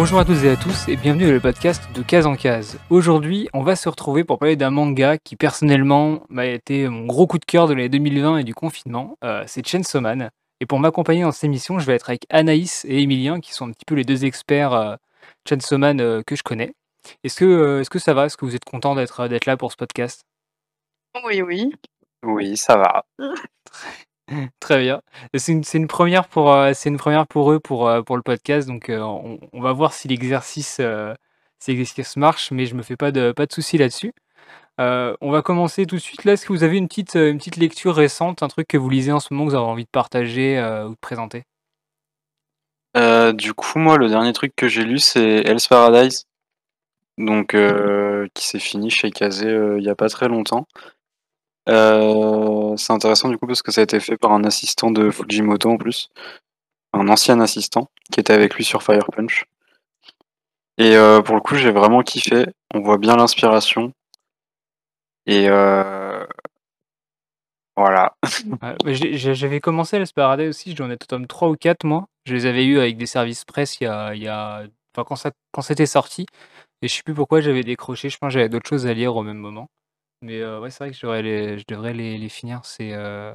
[0.00, 2.78] Bonjour à toutes et à tous et bienvenue dans le podcast de Case en Case.
[2.88, 7.26] Aujourd'hui, on va se retrouver pour parler d'un manga qui personnellement m'a été mon gros
[7.26, 9.18] coup de cœur de l'année 2020 et du confinement.
[9.22, 10.30] Euh, c'est Chainsaw Man.
[10.60, 13.68] Et pour m'accompagner dans cette émission, je vais être avec Anaïs et Emilien qui sont
[13.68, 14.96] un petit peu les deux experts euh,
[15.46, 16.72] Chainsaw Man euh, que je connais.
[17.22, 18.24] Est-ce que, euh, est-ce que ça va?
[18.24, 20.22] Est-ce que vous êtes content d'être d'être là pour ce podcast?
[21.26, 21.74] Oui, oui.
[22.22, 23.04] Oui, ça va.
[24.60, 25.02] Très bien.
[25.34, 28.16] C'est une, c'est une première pour, euh, c'est une première pour eux pour, euh, pour
[28.16, 31.14] le podcast, donc euh, on, on va voir si l'exercice, euh,
[31.58, 34.12] si l'exercice marche, mais je me fais pas de, pas de soucis là-dessus.
[34.80, 36.24] Euh, on va commencer tout de suite.
[36.24, 38.78] Là, est-ce que vous avez une petite, euh, une petite lecture récente, un truc que
[38.78, 41.44] vous lisez en ce moment que vous avez envie de partager euh, ou de présenter?
[42.96, 46.26] Euh, du coup, moi, le dernier truc que j'ai lu, c'est Hell's Paradise,
[47.18, 50.66] donc euh, qui s'est fini chez Kazé euh, il y a pas très longtemps.
[51.68, 55.10] Euh, c'est intéressant du coup parce que ça a été fait par un assistant de
[55.10, 56.10] Fujimoto en plus,
[56.92, 59.44] un ancien assistant qui était avec lui sur Fire Punch.
[60.78, 62.46] Et euh, pour le coup, j'ai vraiment kiffé.
[62.74, 63.92] On voit bien l'inspiration.
[65.26, 66.24] Et euh,
[67.76, 68.14] voilà.
[68.86, 72.06] J'avais commencé à Paradise aussi, je dois en être au tome 3 ou 4 moi.
[72.24, 74.64] Je les avais eus avec des services presse il y a, y a...
[74.94, 76.26] Enfin, quand, ça, quand c'était sorti.
[76.82, 79.14] Et je sais plus pourquoi j'avais décroché, je pense que j'avais d'autres choses à lire
[79.16, 79.68] au même moment.
[80.22, 82.60] Mais euh, ouais, c'est vrai que je devrais les, je devrais les, les finir.
[82.64, 83.32] C'est, euh,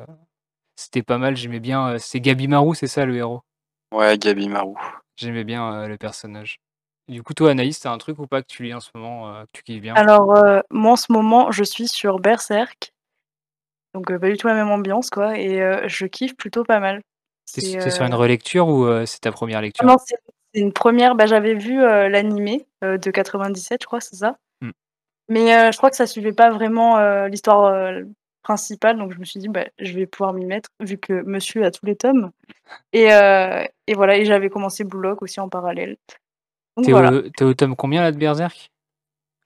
[0.75, 1.89] C'était pas mal, j'aimais bien.
[1.95, 3.41] euh, c'est Gabimaru, c'est ça le héros?
[3.91, 4.75] Ouais, Gabi Maru.
[5.16, 6.58] J'aimais bien euh, le personnage.
[7.08, 9.33] Du coup, toi, Anaïs, t'as un truc ou pas que tu lis en ce moment,
[9.33, 9.95] euh, que tu kiffes bien?
[9.95, 12.91] Alors, euh, moi, en ce moment, je suis sur Berserk.
[13.94, 15.38] Donc, euh, pas du tout la même ambiance, quoi.
[15.38, 17.02] Et euh, je kiffe plutôt pas mal.
[17.45, 19.86] C'est C'est c'est sur euh, une relecture ou euh, c'est ta première ah lecture?
[19.86, 20.16] non, c'est
[20.53, 21.16] c'est une première.
[21.16, 24.38] Bah, J'avais vu euh, l'animé euh, de 97, je crois, c'est ça?
[25.30, 28.04] Mais euh, je crois que ça suivait pas vraiment euh, l'histoire euh,
[28.44, 28.98] principale.
[28.98, 31.72] Donc, je me suis dit, bah, je vais pouvoir m'y mettre, vu que monsieur a
[31.72, 32.31] tous les tomes.
[32.94, 35.98] Et, et voilà, et j'avais commencé Blue Lock aussi en parallèle.
[36.84, 37.12] T'es voilà.
[37.41, 38.72] au, tome combien là de Berserk?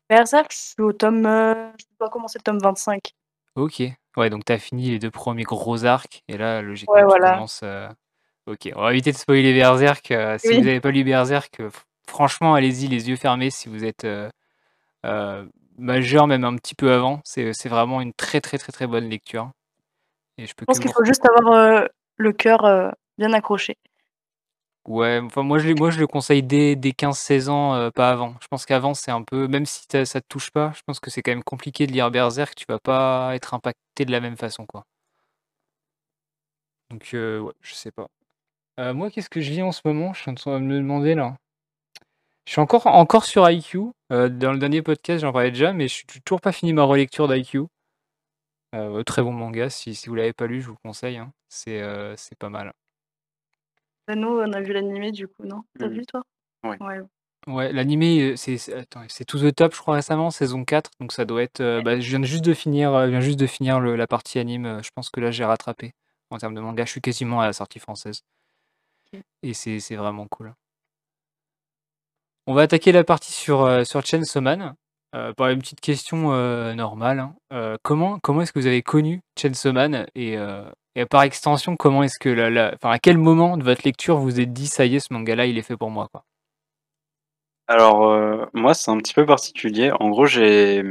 [0.10, 1.24] Berserk, je suis au tome.
[1.24, 3.02] je dois commencer le tome 25.
[3.56, 3.84] Ok.
[4.18, 7.64] Ouais, donc t'as fini les deux premiers gros arcs, et là, logiquement, Ouais, tu commences.
[8.48, 10.14] Ok, on va éviter de spoiler Berserk.
[10.40, 14.08] si vous n'avez pas lu Berserk, fr- franchement, allez-y, les yeux fermés si vous êtes
[15.06, 15.46] euh,
[15.80, 17.22] majeur, même un petit peu avant.
[17.24, 19.52] C'est vraiment une très très très très bonne lecture.
[20.38, 21.86] Et je peux Je pense qu'il faut juste avoir euh,
[22.18, 23.78] le cœur euh, bien accroché.
[24.88, 28.10] Ouais, enfin moi je, le- moi je le conseille dès, dès 15-16 ans, euh, pas
[28.10, 28.36] avant.
[28.42, 31.12] Je pense qu'avant c'est un peu, même si ça te touche pas, je pense que
[31.12, 34.38] c'est quand même compliqué de lire Berserk, tu vas pas être impacté de la même
[34.38, 34.86] façon quoi.
[36.90, 38.08] Donc ouais, je sais pas.
[38.94, 40.14] Moi qu'est-ce que je lis en ce moment?
[40.14, 41.36] Je suis en train de me demander là.
[42.50, 43.92] Je suis encore, encore sur IQ.
[44.12, 46.82] euh, dans le dernier podcast j'en parlais déjà, mais je suis toujours pas fini ma
[46.82, 47.68] relecture d'IQ.
[48.74, 51.18] Euh, très bon manga, si, si vous l'avez pas lu, je vous le conseille.
[51.18, 51.32] hein.
[51.48, 52.74] C'est euh, c'est pas mal.
[54.08, 55.62] Bah, Nous, on a vu l'animé du coup, non?
[55.78, 55.94] T'as Mhm.
[55.94, 56.24] vu toi?
[56.64, 56.80] Ouais.
[56.80, 57.02] Ouais.
[57.46, 61.12] Ouais, l'animé, c'est c'est attends, c'est To the Top, je crois récemment, saison 4, donc
[61.12, 61.62] ça doit être.
[61.62, 64.08] euh, bah, je viens juste de finir, euh, je viens juste de finir le- la
[64.08, 64.82] partie anime.
[64.84, 65.94] Je pense que là j'ai rattrapé
[66.32, 66.84] en termes de manga.
[66.84, 68.24] Je suis quasiment à la sortie française
[69.44, 70.56] et c'est c'est vraiment cool.
[72.50, 74.74] On va attaquer la partie sur euh, sur Chainsaw Man
[75.14, 77.20] euh, par une petite question euh, normale.
[77.20, 77.36] hein.
[77.54, 80.36] Euh, comment est-ce que vous avez connu Chainsaw Man et,
[81.12, 84.40] par extension comment est-ce que la, enfin à quel moment de votre lecture vous vous
[84.40, 86.10] êtes dit ça y est ce manga-là il est fait pour moi.
[87.68, 89.92] Alors, moi, c'est un petit peu particulier.
[90.00, 90.84] En gros, j'ai,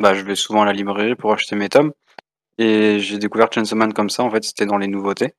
[0.00, 1.92] bah, je vais souvent à la librairie pour acheter mes tomes.
[2.58, 5.34] Et j'ai découvert Chainsaw Man comme ça, en fait, c'était dans les nouveautés.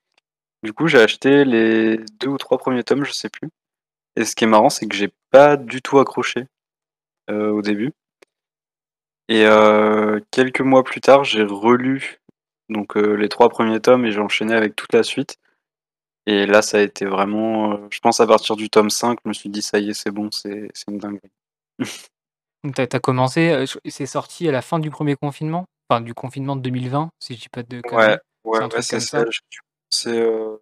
[0.63, 3.49] Du coup, j'ai acheté les deux ou trois premiers tomes, je sais plus.
[4.17, 6.47] Et ce qui est marrant, c'est que j'ai pas du tout accroché
[7.29, 7.93] euh, au début.
[9.29, 12.19] Et euh, quelques mois plus tard, j'ai relu
[12.69, 15.37] donc euh, les trois premiers tomes et j'ai enchaîné avec toute la suite.
[16.27, 19.29] Et là, ça a été vraiment, euh, je pense à partir du tome 5, je
[19.29, 21.31] me suis dit ça y est, c'est bon, c'est c'est une dinguerie.
[22.63, 25.65] Donc t'as as commencé, je c'est sorti à la fin du premier confinement?
[25.89, 28.19] Enfin du confinement de 2020, si je dis pas de Ouais, conneries?
[28.43, 29.25] ouais, C'est un ouais, truc c'est comme ça.
[30.07, 30.57] euh,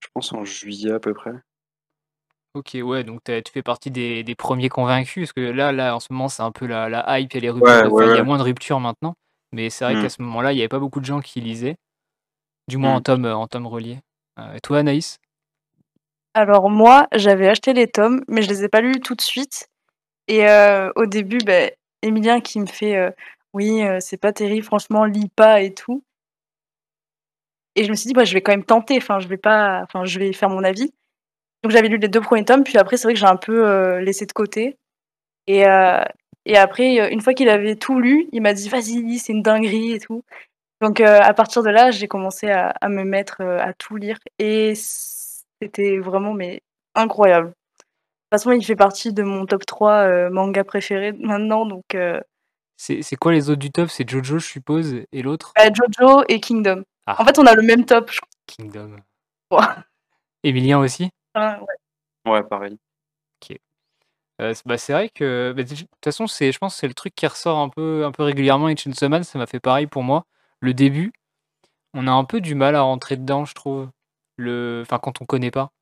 [0.00, 1.32] je pense en juillet à peu près.
[2.54, 5.94] OK, ouais, donc tu tu fais partie des des premiers convaincus, parce que là là,
[5.94, 7.82] en ce moment, c'est un peu la la hype, il y a les ruptures Ouais,
[7.82, 8.24] de ouais, enfin, il y a ouais.
[8.24, 9.14] moins de ruptures maintenant,
[9.52, 11.40] mais c'est vrai Hmm, qu'à ce moment-là, il y avait pas beaucoup de gens qui
[11.40, 11.76] lisaient,
[12.68, 13.02] du moins en hmm.
[13.02, 14.00] tome, heu, en tome relié.
[14.40, 15.18] Heu, et toi, Anaïs?
[16.34, 19.68] Alors moi, j'avais acheté les tomes, mais je les ai pas lus tout de suite.
[20.28, 21.70] Et euh, au début, bah,
[22.02, 23.10] Emilien qui me fait euh,
[23.54, 26.04] oui, euh, c'est pas terrible, franchement, lis pas et tout.
[27.76, 29.80] Et je me suis dit, bah, je vais quand même tenter, enfin, je vais pas,
[29.84, 30.92] enfin, je vais faire mon avis.
[31.62, 33.66] Donc j'avais lu les deux premiers tomes, puis après, c'est vrai que j'ai un peu
[33.66, 34.76] euh, laissé de côté.
[35.46, 36.02] Et, euh,
[36.44, 39.32] et après, euh, une fois qu'il avait tout lu, il m'a dit, vas-y, lis, c'est
[39.32, 40.22] une dinguerie et tout.
[40.80, 44.18] Donc euh, à partir de là, j'ai commencé à, à me mettre à tout lire.
[44.38, 46.62] Et c'était vraiment mais
[46.94, 47.52] incroyable.
[48.32, 51.84] façon, il fait partie de mon top 3, heu, mangas préférés maintenant donc
[52.76, 53.90] C'est quoi les autres du top?
[53.90, 55.52] C'est JoJo, je suppose et l'autre?
[55.56, 56.84] Bah, JoJo et Kingdom.
[57.06, 57.20] Ah.
[57.20, 58.96] En fait, on a le même top, je Kingdom.
[59.50, 59.76] crois.
[60.44, 61.10] Emilien aussi?
[61.40, 61.60] Ah
[62.10, 62.32] ouais.
[62.32, 62.78] Ouais, pareil.
[64.54, 67.14] C bah, c'est vrai que, bah, de toute façon, c'est je pense c'est le truc
[67.14, 70.02] qui ressort un peu un peu régulièrement avec Chainsaw Man, ça m'a fait pareil pour
[70.02, 70.26] moi.
[70.60, 71.12] Le début,
[71.94, 73.90] on a un peu du mal à rentrer dedans, je trouve.
[74.36, 75.72] Le enfin, quand on connaît pas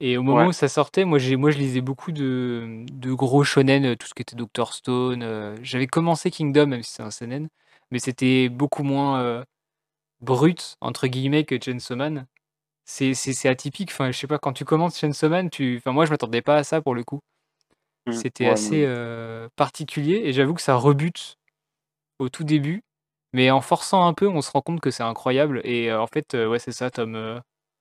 [0.00, 0.48] et au moment Ouais.
[0.48, 4.06] où ça sortait, moi j'ai moi je lisais beaucoup de de gros shonen, heu, tout
[4.08, 7.48] ce qui était Doctor Stone, heu, j'avais commencé Kingdom, même si c'est un seinen,
[7.92, 9.44] mais c'était beaucoup moins, heu,
[10.22, 12.26] «brut» entre guillemets que Chainsaw Man.
[12.84, 16.04] C'est c'est c'est atypique, enfin, je sais pas, quand tu commences Chainsaw tu enfin, moi
[16.04, 17.20] je m'attendais pas à ça pour le coup.
[18.06, 18.10] Mmh.
[18.10, 21.36] C'était Ouais, assez, heu, particulier et j'avoue que ça rebute
[22.20, 22.82] au tout début,
[23.34, 26.06] mais en forçant un peu, on se rend compte que c'est incroyable et heu, en
[26.08, 27.40] fait, heu, ouais, c'est ça, tome,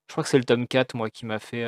[0.09, 1.65] je crois que c'est le tome 4 moi qui m'a fait,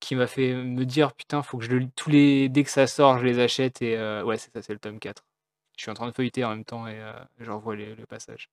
[0.00, 2.70] qui m'a fait me dire: «Putain, faut que je le lis tous les dès que
[2.70, 5.24] ça sort, je les achète» et ouais, c'est ça, c'est le tome 4.
[5.76, 7.00] Je suis en train de feuilleter en même temps et
[7.38, 8.48] je revois les le passage.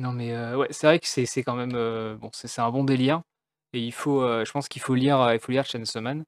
[0.00, 2.62] Non mais heu, ouais, c'est vrai que c'est c'est quand même, heu, bon, c'est c'est
[2.62, 3.20] un bon délire
[3.74, 6.24] et il faut, heu, je pense qu'il faut lire, heu, il faut lire Chainsaw Man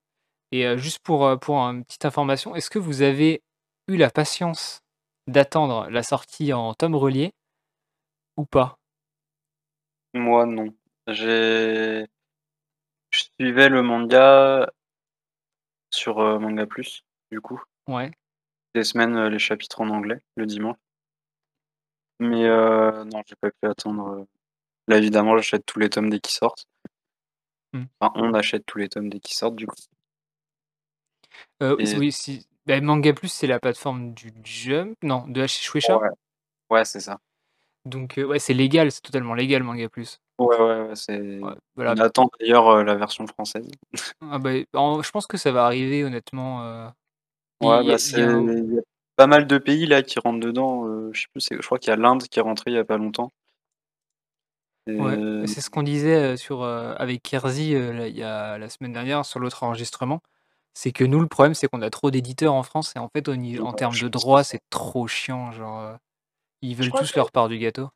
[0.52, 3.42] et heu, juste pour, heu, pour une petite information, est-ce que vous avez
[3.88, 4.80] eu la patience
[5.28, 7.32] d'attendre la sortie en tome relié
[8.36, 8.76] ou pas?
[10.14, 10.74] Moi, non.
[11.08, 12.06] J'ai
[13.12, 14.72] je suivais le manga
[15.92, 17.60] sur, heu, Manga Plus, du coup.
[17.86, 18.10] Ouais.
[18.74, 20.76] Des semaines, heu, les chapitres en anglais, le dimanche.
[22.20, 24.26] Mais heu, non, j'ai pas pu attendre, heu
[24.88, 26.66] là, évidemment, j'achète tous les tomes dès qu'ils sortent.
[27.72, 27.86] Mmh.
[28.00, 29.76] Enfin, on achète tous les tomes dès qu'ils sortent, du coup.
[31.78, 34.96] Et oui, si, bah, Manga Plus, c'est la plateforme du Jump?
[35.02, 35.96] Non, de Shueisha?
[35.98, 36.08] Ouais.
[36.70, 37.18] Ouais, c'est ça.
[37.84, 40.18] Donc heu, ouais, c'est légal, c'est totalement légal Manga Plus.
[40.38, 41.94] Ouais, ouais, ouais, c'est Ouais, voilà.
[41.94, 43.68] on attend d'ailleurs, heu, la version française.
[44.20, 46.62] Ah bah, en je pense que ça va arriver honnêtement,
[47.60, 48.91] Ouais, bah, a
[49.22, 51.78] pas mal de pays là qui rentrent dedans, heu, je sais plus c'est je crois
[51.78, 53.30] qu'il y a l'Inde qui est rentrée il y a pas longtemps.
[54.98, 57.38] Ouais, Et c'est ce qu'on disait, heu, sur, avec il
[58.16, 60.20] y a la semaine dernière sur l'autre enregistrement.
[60.74, 63.28] C'est que nous, le problème, c'est qu'on a trop d'éditeurs en France et en fait,
[63.28, 65.96] au ni Ouais, en termes je de pense que droits, c'est trop chiant, genre,
[66.62, 67.90] ils Je veulent crois tous que leur part du gâteau.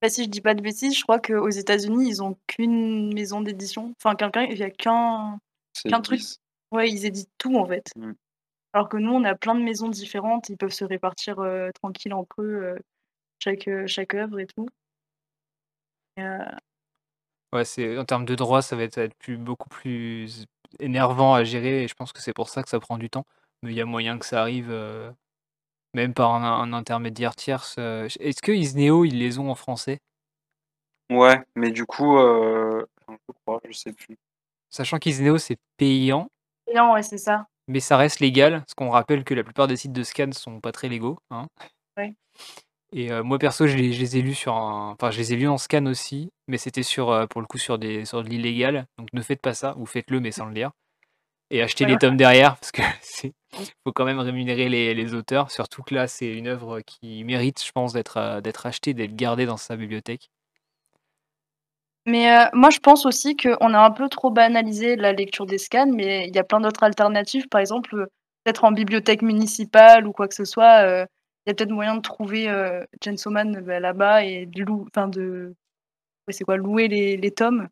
[0.00, 3.40] bah, si je dis pas de bêtises, je crois qu'aux États-Unis, ils ont qu'une maison
[3.42, 3.94] d'édition.
[4.02, 5.38] Enfin, quelqu'un il y a qu'un
[5.72, 6.40] C'est qu'un truc 10.
[6.72, 7.92] ouais, ils éditent tout, en fait.
[8.72, 12.12] Alors que nous, on a plein de maisons différentes, ils peuvent se répartir, heu, tranquille
[12.14, 12.78] entre eux, heu,
[13.40, 14.68] chaque, heu, chaque œuvre et tout.
[16.16, 16.60] Et
[17.52, 20.46] Ouais, c'est en termes de droits, ça va être ça va être plus beaucoup plus
[20.78, 23.24] énervant à gérer et je pense que c'est pour ça que ça prend du temps.
[23.62, 24.70] Mais il y a moyen que ça arrive,
[25.94, 30.00] même par un un intermédiaire tierce, est-ce que Isneo, ils les ont en français?
[31.10, 34.16] Ouais, mais du coup, je crois, je sais plus.
[34.70, 36.28] Sachant qu'Isneo, c'est payant
[36.66, 37.46] payant, ouais, c'est ça.
[37.70, 40.60] Mais ça reste légal, parce qu'on rappelle que la plupart des sites de scan sont
[40.60, 41.48] pas très légaux, hein.
[41.96, 42.14] Ouais.
[42.92, 45.32] Et heu, moi perso, je les je les ai lus sur un enfin, je les
[45.34, 48.22] ai lus en scan aussi, mais c'était sur, heu, pour le coup, sur des sur
[48.24, 50.72] de l'illégal, donc ne faites pas ça ou faites-le mais sans le lire
[51.50, 53.32] et achetez les tomes derrière parce que c'est
[53.84, 57.64] faut quand même rémunérer les les auteurs, surtout que là, c'est une œuvre qui mérite,
[57.64, 60.30] je pense, d'être, d'être achetée, d'être gardée dans sa bibliothèque.
[62.10, 65.58] Mais heu, moi, je pense aussi qu'on a un peu trop banalisé la lecture des
[65.58, 67.48] scans, mais il y a plein d'autres alternatives.
[67.48, 67.90] Par exemple,
[68.44, 71.06] peut-être en bibliothèque municipale ou quoi que ce soit, heu,
[71.46, 72.48] il y a peut-être moyen de trouver,
[73.26, 75.54] Man, bah, là-bas et de lou de
[76.28, 76.56] ouais, c'est quoi?
[76.56, 77.68] Louer les les tomes.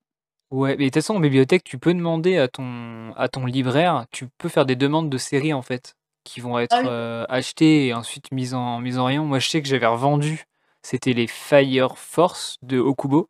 [0.50, 4.07] Ouais, mais de toute façon, en bibliothèque, tu peux demander à ton à ton libraire,
[4.12, 6.88] tu peux faire des demandes de séries, en fait, qui vont Ah être, oui.
[6.88, 9.25] heu, achetées et ensuite mises en mises en rayon.
[9.26, 10.45] Moi, je sais que j'avais revendu,
[10.83, 13.26] c'était les Fire Force de Ōkubo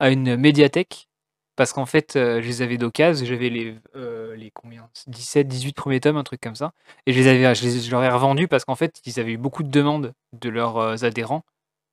[0.00, 1.08] à une médiathèque
[1.56, 4.90] parce qu'en fait, heu, je les avais d'occasion, j'avais les heu, les combien?
[5.06, 6.72] 17-18 premiers tomes, un truc comme ça
[7.06, 9.32] et je les avais je les je leur ai revendus parce qu'en fait, ils avaient
[9.32, 11.44] eu beaucoup de demandes de leurs, heu, adhérents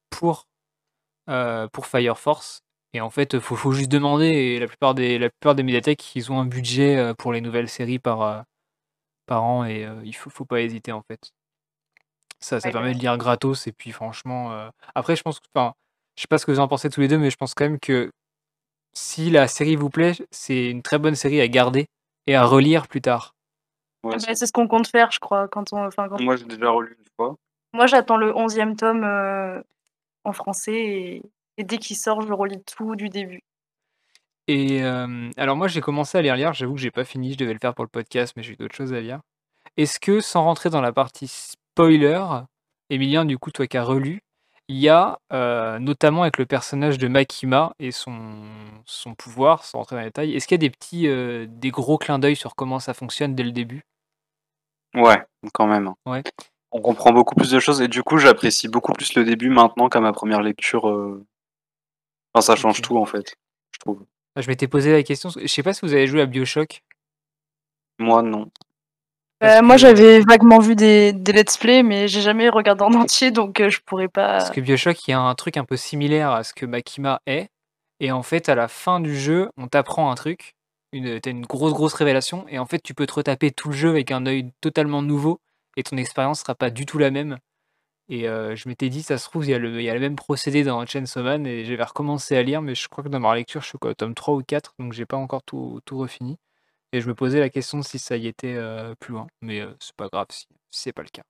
[0.10, 0.48] pour,
[1.72, 2.62] pour Fire Force
[2.96, 6.16] et en fait, faut faut juste demander et la plupart des la plupart des médiathèques,
[6.16, 8.44] ils ont un budget, pour les nouvelles séries par,
[9.28, 11.34] par an et il faut faut pas hésiter, en fait.
[12.40, 15.74] Ça ça Ouais, permet de lire gratos et puis franchement, après je pense que enfin,
[16.15, 17.65] je sais pas ce que vous en pensez tous les 2, mais je pense quand
[17.65, 18.12] même que
[18.93, 21.88] si la série vous plaît, c'est une très bonne série à garder
[22.27, 23.34] et à relire plus tard.
[24.03, 26.20] Ouais, Ah c'est bah, c'est ce qu'on compte faire, je crois, quand on enfin, quand
[26.22, 27.36] Moi, j'ai déjà relu une fois.
[27.74, 29.63] moi, j'attends le 11e tome, heu,
[30.24, 31.22] en français et
[31.58, 33.41] et dès qu'il sort, je relis tout du début.
[34.48, 37.38] Et hem, alors moi, j'ai commencé à les relire, j'avoue que j'ai pas fini, je
[37.38, 39.22] devais le faire pour le podcast, mais j'ai eu d'autres choses à lire.
[39.77, 42.22] Est-ce que, sans rentrer dans la partie spoiler,
[42.89, 44.22] Emilien, du coup, toi qui as relu,
[44.70, 48.43] Il y a, heu, notamment avec le personnage de Makima et son
[48.86, 51.70] son pouvoir, sans rentrer dans les détails, est-ce qu'il y a des petits, heu, des
[51.72, 53.84] gros clins d'œil sur comment ça fonctionne dès le début?
[54.96, 55.22] Ouais,
[55.53, 55.91] quand même.
[56.05, 56.22] Ouais.
[56.72, 59.89] On comprend beaucoup plus de choses et du coup, j'apprécie beaucoup plus le début maintenant
[59.89, 61.25] qu'à ma première lecture, heu
[62.34, 63.36] enfin ça change tout en fait,
[63.74, 64.05] je trouve.
[64.36, 66.82] Ah, je m'étais posé la question, je sais pas si vous avez joué à BioShock?
[68.00, 68.50] Moi non.
[69.44, 72.94] Parce Heu, moi j'avais vaguement vu des des let's play, mais j'ai jamais regardé en
[72.94, 75.66] entier donc heu, je pourrais parce pas que BioShock, il y a un truc un
[75.66, 77.50] peu similaire à ce que Makima est.
[78.00, 80.56] Et en fait, à la fin du jeu, on t'apprend un truc,
[80.94, 83.68] une, tu as une grosse, grosse révélation et en fait, tu peux te retaper tout
[83.70, 85.42] le jeu avec un œil totalement nouveau
[85.76, 87.38] et ton expérience sera pas du tout la même.
[88.10, 89.94] Et heu, je m'étais dit: «Ça se trouve, il y a le il y a
[89.94, 93.10] le même procédé dans Chainsaw Man» et j'avais recommencé à lire, mais je crois que
[93.10, 95.82] dans ma lecture, je suis au tome 3 ou 4, donc j'ai pas encore tout
[95.86, 96.38] tout refini
[96.94, 98.56] et je me posais la question si ça y était,
[99.00, 101.24] plus loin, mais heu, c'est pas grave si c'est pas le cas.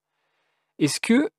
[0.77, 1.29] Est-ce que,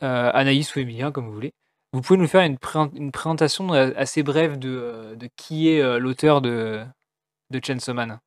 [0.00, 1.52] Anaïs ou Emilien, comme vous voulez,
[1.92, 2.58] vous pouvez nous faire une
[2.94, 6.84] une présentation, assez brève de, de qui est, l'auteur de
[7.50, 8.20] de Chainsaw Man?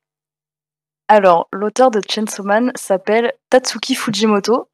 [1.07, 4.69] Alors, l'auteur de Chainsaw Man s'appelle Tatsuki Fujimoto.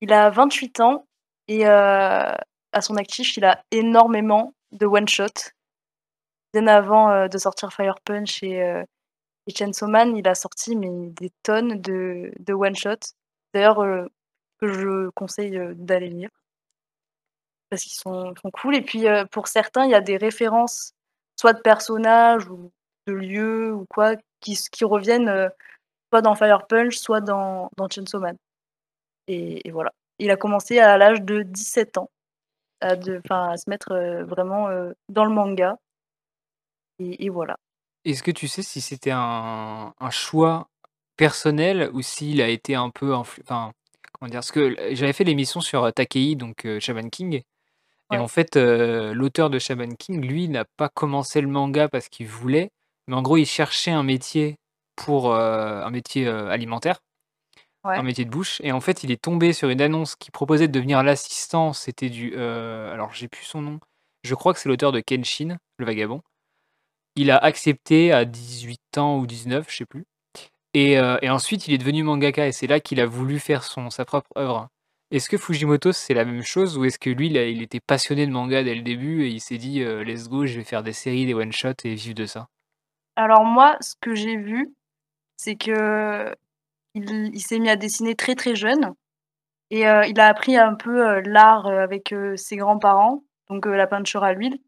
[0.00, 1.06] Il a 28 ans
[1.48, 2.36] et à
[2.80, 5.52] son actif, il a énormément de one shot.
[6.52, 8.84] Bien avant, de sortir Fire Punch et
[9.46, 12.96] et Chainsaw Man, il a sorti mais des tonnes de de one shot.
[13.54, 14.08] D'ailleurs, heu,
[14.60, 16.30] que je conseille, heu, d'aller lire.
[17.70, 20.92] Parce qu'ils sont cool et puis, heu, pour certains, il y a des références,
[21.38, 22.70] soit de personnages ou
[23.06, 25.50] de lieux ou quoi, qui reviennent,
[26.12, 28.36] soit dans Fire Punch, soit dans dans Chainsaw Man
[29.28, 29.92] et voilà.
[30.20, 32.10] Il a commencé à l'âge de 17 ans,
[32.80, 32.96] à
[33.58, 33.94] se mettre,
[34.26, 34.68] vraiment,
[35.10, 35.78] dans le manga
[36.98, 37.56] et voilà.
[38.06, 40.68] Est-ce que tu sais si c'était un un choix
[41.16, 43.72] personnel ou s'il a été un peu influ enfin,
[44.12, 44.38] comment dire?
[44.38, 47.42] Parce que l j'avais fait l'émission sur, heu, Takei, donc heu, Shaman King
[48.12, 48.28] et en Ouais.
[48.28, 52.70] fait, heu, l'auteur de Shaman King, lui, n'a pas commencé le manga parce qu'il voulait,
[53.08, 54.56] mais en gros, il cherchait un métier
[54.96, 57.00] pour, heu, un métier, heu, alimentaire,
[57.96, 58.04] un Ouais.
[58.04, 60.72] métier de bouche et en fait, il est tombé sur une annonce qui proposait de
[60.74, 63.80] devenir l'assistant, c'était du, heu, alors j'ai plus son nom,
[64.24, 66.22] je crois que c'est l'auteur de Kenshin, le vagabond.
[67.18, 70.04] Il a accepté à 18 ans ou 19, je sais plus
[70.74, 73.64] et heu et ensuite il est devenu mangaka et c'est là qu'il a voulu faire
[73.64, 74.68] son sa propre œuvre.
[75.10, 78.26] Est-ce que Fujimoto, c'est la même chose ou est-ce que lui, il il était passionné
[78.26, 80.82] de manga dès le début et il s'est dit, heu: «Let's go, je vais faire
[80.82, 82.48] des séries, des one shot et vivre de ça»?
[83.16, 84.74] Alors moi, ce que j'ai vu,
[85.36, 85.74] c'est qu'il
[86.94, 88.92] il s'est mis à dessiner très, très jeune
[89.70, 94.34] et heu, il a appris un peu, l'art, avec, ses grands-parents, donc la peinture à
[94.34, 94.58] l'huile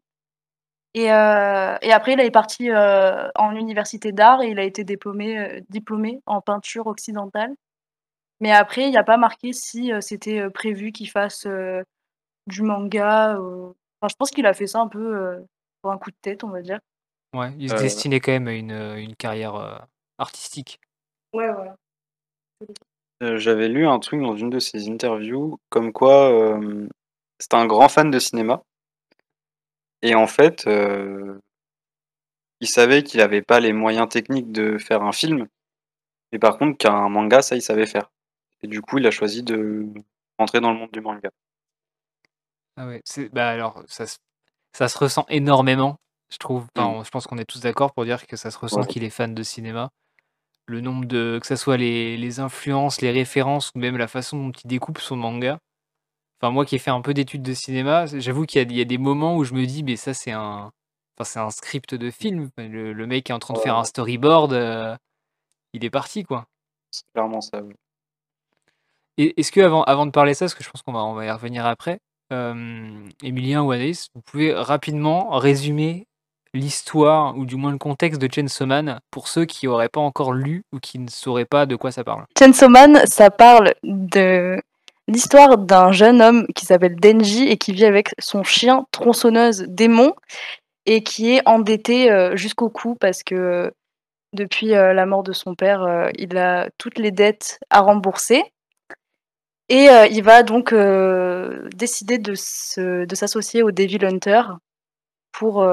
[0.93, 4.83] et heu et après il est parti, heu, en université d'art et il a été
[4.83, 7.53] diplômé, heu, diplômé en peinture occidentale.
[8.41, 11.45] Mais après, il y a pas marqué si, c'était, prévu qu'il fasse,
[12.47, 15.45] du manga, enfin je pense qu'il a fait ça un peu,
[15.81, 16.79] pour un coup de tête, on va dire.
[17.35, 20.79] Ouais, il se destinait quand même à une, une carrière, artistique.
[21.33, 21.75] Ouais, voilà.
[23.37, 26.57] J'avais lu un truc dans une de ses interviews comme quoi,
[27.39, 28.63] c'était un grand fan de cinéma
[30.01, 31.39] et en fait, heu
[32.61, 35.47] il savait qu'il avait pas les moyens techniques de faire un film,
[36.31, 38.11] mais par contre qu'un manga, ça, il savait faire
[38.63, 39.87] et du coup, il a choisi de
[40.39, 41.29] rentrer dans le monde du manga.
[42.77, 44.17] Ah ouais, c'est bah, alors ça se
[44.73, 45.97] ça se ressent énormément,
[46.31, 46.67] je trouve.
[46.77, 48.87] Enfin, je pense qu'on est tous d'accord pour dire que ça se ressent Ouais.
[48.87, 49.89] qu'il est fan de cinéma.
[50.67, 54.37] Le nombre de que ça soit les les influences, les références ou même la façon
[54.47, 55.59] dont il découpe son manga.
[56.41, 58.77] Enfin, moi qui ai fait un peu d'études de cinéma, j'avoue qu'il y a il
[58.77, 60.71] y a des moments où je me dis: «Mais ça, c'est un
[61.17, 62.49] enfin, c'est un script de film».
[62.57, 64.95] Le le mec est en train de faire un storyboard, heu,
[65.73, 66.45] il est parti, quoi.
[66.91, 67.73] C'est clairement ça, oui.
[69.17, 71.25] Et est-ce qu'avant avant de parler ça, parce que je pense qu'on va on va
[71.25, 71.99] y revenir après,
[72.31, 76.07] hem, Emilien ou Anaïs, vous pouvez rapidement résumer
[76.53, 80.31] l'histoire ou du moins le contexte de Chainsaw Man pour ceux qui auraient pas encore
[80.33, 82.25] lu ou qui ne sauraient pas de quoi ça parle?
[82.37, 84.59] Chainsaw Man, ça parle de
[85.09, 90.13] l'histoire d'un jeune homme qui s'appelle Denji et qui vit avec son chien tronçonneuse démon
[90.85, 93.73] et qui est endetté, heu, jusqu'au cou parce que
[94.33, 98.43] depuis, heu, la mort de son père, il a toutes les dettes à rembourser.
[99.69, 100.73] Et il va donc,
[101.75, 104.57] décider de se de s'associer aux Devil Hunters
[105.31, 105.63] pour,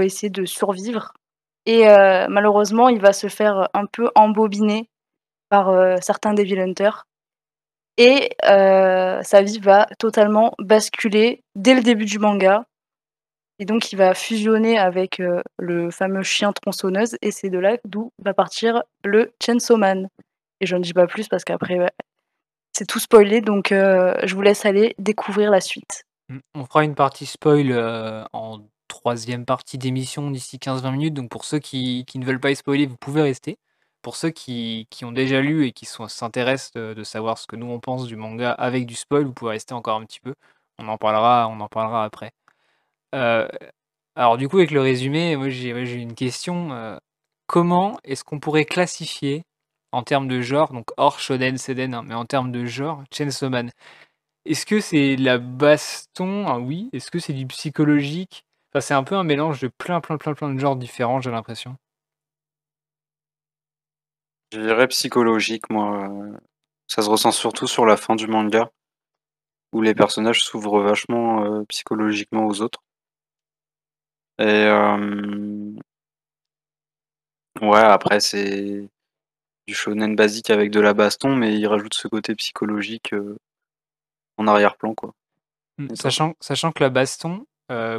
[0.00, 1.12] essayer de survivre.
[1.66, 4.90] Et heu, malheureusement, il va se faire un peu embobiner
[5.48, 5.72] par,
[6.02, 7.07] certains Devil Hunters
[7.98, 12.64] et heu, sa vie va totalement basculer dès le début du manga.
[13.58, 17.16] Et donc il va fusionner avec, heu, le fameux chien tronçonneuse.
[17.22, 20.08] Et c'est de là d'où va partir le Chainsaw Man.
[20.60, 21.78] Et je ne dis pas plus parce qu'après,
[22.72, 26.04] c'est tout spoilé, donc heu, je vous laisse aller découvrir la suite.
[26.54, 27.72] On fera une partie spoil,
[28.32, 32.50] en troisième partie d'émission d'ici 15-20 minutes, donc pour ceux qui qui ne veulent pas
[32.50, 33.58] être spoilés, vous pouvez rester.
[34.02, 37.66] Pour ceux qui qui ont déjà lu et qui s'intéressent, de savoir ce que nous
[37.66, 40.34] on pense du manga avec du spoil, vous pouvez rester encore un petit peu.
[40.78, 42.30] On en parlera on en parlera après.
[43.14, 43.48] Heu,
[44.16, 46.98] alors du coup avec le résumé, moi j'ai une question, heu,
[47.46, 49.44] comment est-ce qu'on pourrait classifier
[49.92, 53.50] en termes de genre, donc hors shonen, seinen, hein, mais en termes de genre, Chainsaw
[53.50, 53.70] Man?
[54.46, 56.46] Est-ce que c'est la baston?
[56.48, 56.90] Ah oui.
[56.92, 58.44] Est-ce que c'est du psychologique?
[58.72, 61.30] Enfin, c'est un peu un mélange de plein, plein, plein, plein de genres différents, j'ai
[61.30, 61.76] l'impression.
[64.52, 66.38] Je dirais psychologique, moi, heu,
[66.86, 68.70] ça se ressent surtout sur la fin du manga
[69.72, 72.80] où les personnages s'ouvrent vachement, heu, psychologiquement aux autres.
[74.38, 75.78] Et hem
[77.60, 78.88] ouais, après c'est
[79.66, 83.14] du shonen basique avec de la baston, mais il rajoute ce côté psychologique,
[84.38, 85.14] en arrière-plan, quoi.
[85.94, 87.46] Sachant sachant que la baston,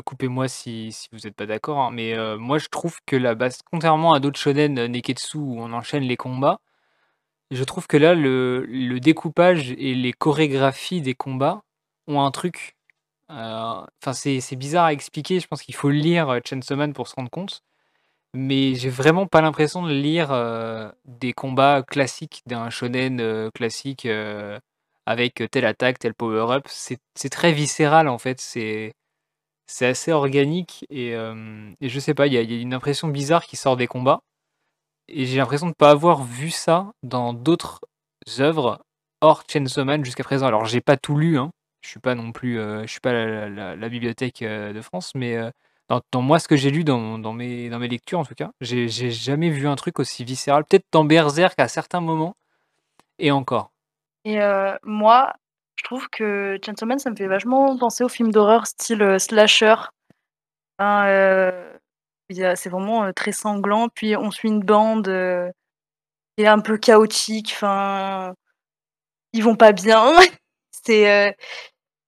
[0.05, 4.13] coupez-moi si vous êtes pas d'accord, hein, mais moi je trouve que la bas contrairement
[4.13, 6.59] à d'autres shonen, Neketsu où on enchaîne les combats,
[7.51, 11.63] je trouve que là le découpage et les chorégraphies des combats
[12.07, 12.75] ont un truc,
[13.29, 17.15] enfin c'est c'est bizarre à expliquer, je pense qu'il faut lire, Chainsaw Man pour se
[17.15, 17.63] rendre compte.
[18.35, 20.29] Mais j'ai vraiment pas l'impression de lire,
[21.05, 24.07] des combats classiques d'un shonen, classique,
[25.05, 26.65] avec telle attaque, tel power up.
[26.67, 28.93] C'est c'est très viscéral en fait, c'est
[29.69, 31.11] c'est assez organique et
[31.81, 34.21] et je sais pas, il y a une impression bizarre qui sort des combats
[35.07, 37.81] et j'ai l'impression de pas avoir vu ça dans d'autres
[38.39, 38.81] œuvres
[39.21, 40.45] hors Chainsaw Man jusqu'à présent.
[40.47, 43.13] Alors j'ai pas tout lu, hein, je suis pas non plus, heu, je suis pas
[43.13, 45.37] la bibliothèque, heu, de France, mais
[46.11, 48.51] dans moi ce que j'ai lu dans dans mes dans mes lectures en tout cas,
[48.61, 50.63] j'ai jamais vu un truc aussi viscéral.
[50.65, 52.35] Peut-être dans Berserk à certains moments
[53.17, 53.71] et encore.
[54.25, 54.39] Et
[54.83, 55.33] moi,
[55.79, 59.17] je trouve que Chainsaw Man, ça me fait vachement penser aux films d'horreur style, heu,
[59.17, 59.75] slasher.
[60.77, 61.05] A
[62.29, 65.05] c'est vraiment, heu, très sanglant, puis on suit une bande,
[66.37, 68.33] qui est un peu chaotique, enfin,
[69.31, 70.13] ils vont pas bien.
[70.71, 71.35] C'est,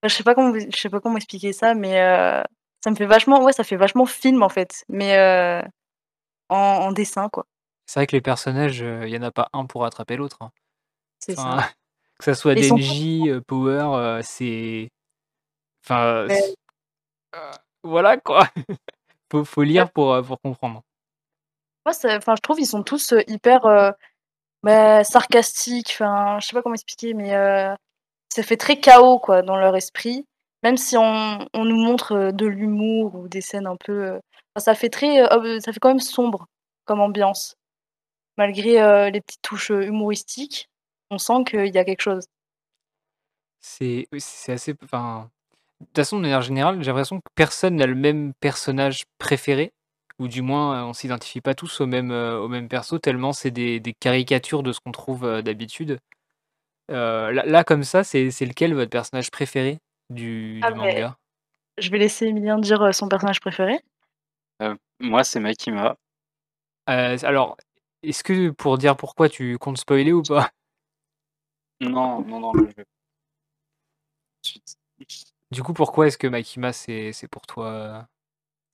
[0.03, 1.93] je sais pas comment vous je sais pas comment expliquer ça, mais
[2.83, 5.17] ça me fait vachement ouais, ça fait vachement film en fait, mais
[6.49, 7.45] en en dessin quoi.
[7.85, 10.51] C'est vrai que les personnages, il y en a pas un pour attraper l'autre, hein.
[11.19, 11.69] C'est Enfin, ça.
[12.21, 14.89] Que ça soit Denji, heu, Power, heu, c'est
[15.83, 16.51] enfin, heu,
[17.83, 18.47] voilà quoi.
[19.31, 20.83] Faut faut ouais, lire pour, comprendre.
[21.85, 23.61] moi enfin je trouve ils sont tous, hyper,
[24.61, 27.31] bah, sarcastiques, enfin, je sais pas comment expliquer, mais
[28.29, 30.25] ça fait très chaos quoi dans leur esprit.
[30.63, 34.19] Même si on on nous montre, de l'humour ou des scènes un peu,
[34.57, 35.23] ça fait très,
[35.61, 36.45] ça fait quand même sombre
[36.85, 37.55] comme ambiance.
[38.37, 40.67] Malgré, les petites touches, humoristiques,
[41.11, 42.25] on sent qu'il y a quelque chose.
[43.59, 45.29] C'est oui, c'est assez enfin,
[45.81, 49.71] de toute façon, de manière générale, j'ai l'impression que personne n'a le même personnage préféré
[50.19, 53.33] ou du moins, heu, on s'identifie pas tous au même, heu, au même perso tellement
[53.33, 55.99] c'est des des caricatures de ce qu'on trouve, heu, d'habitude.
[56.89, 61.17] Là là comme ça, c'est c'est lequel votre personnage préféré du Ah du manga?
[61.77, 63.79] je vais laisser Emilien dire, son personnage préféré.
[64.99, 65.97] Moi, c'est Makima.
[66.87, 67.57] Alors,
[68.03, 70.51] est-ce que pour dire pourquoi tu comptes spoiler ou pas?
[71.81, 72.85] Non, non, non, là, je vais
[74.43, 74.75] suite.
[75.51, 78.07] Du coup, pourquoi est-ce que Makima c'est c'est pour toi,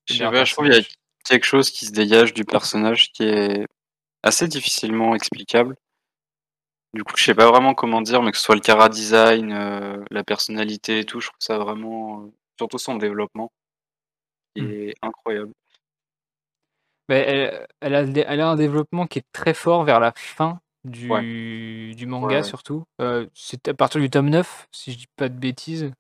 [0.09, 0.83] le Je sais meilleur pas, je trouve il y a
[1.25, 3.65] quelque chose qui se dégage du personnage qui est
[4.23, 5.75] assez difficilement explicable.
[6.93, 10.03] Du coup, je sais pas vraiment comment dire, mais que ce soit le chara-design, heu,
[10.09, 13.51] la personnalité et tout, je trouve ça vraiment, heu surtout son développement
[14.55, 14.71] qui Mmh.
[14.89, 15.53] est incroyable.
[17.09, 19.99] Beh, elle elle a le dé elle a un développement qui est très fort vers
[20.01, 22.43] la fin Ouais, du du ouais, manga ouais.
[22.43, 22.83] surtout.
[23.01, 25.91] Heu, c'est à partir du tome 9 si je dis pas de bêtises.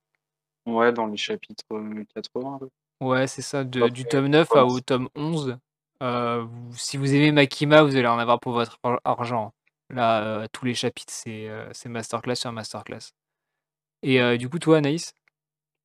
[0.65, 2.67] Ouais, dans les chapitres, heu, 80, ouais.
[2.99, 4.85] Ouais, c'est ça, de du tome 9 à au 70.
[4.85, 5.57] tome 11,
[6.01, 9.53] heu, vous si vous aimez Makima, vous allez en avoir pour votre ar argent.
[9.89, 11.49] Là, tous les chapitres, c'est,
[11.85, 13.11] masterclass sur masterclass.
[14.03, 15.13] Et du coup, toi, Anaïs?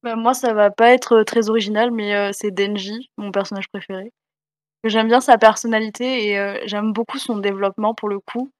[0.02, 4.12] Bah, moi, ça va pas être, très original, mais c'est Denji, mon personnage préféré.
[4.84, 8.50] J'aime bien sa personnalité et j'aime beaucoup son développement pour le coup,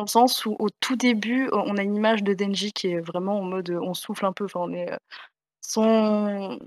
[0.00, 2.88] dans le sens où au tout début, on on a une image de Denji qui
[2.88, 4.96] est vraiment en mode, on souffle un peu, enfin on est, heu
[5.62, 6.58] son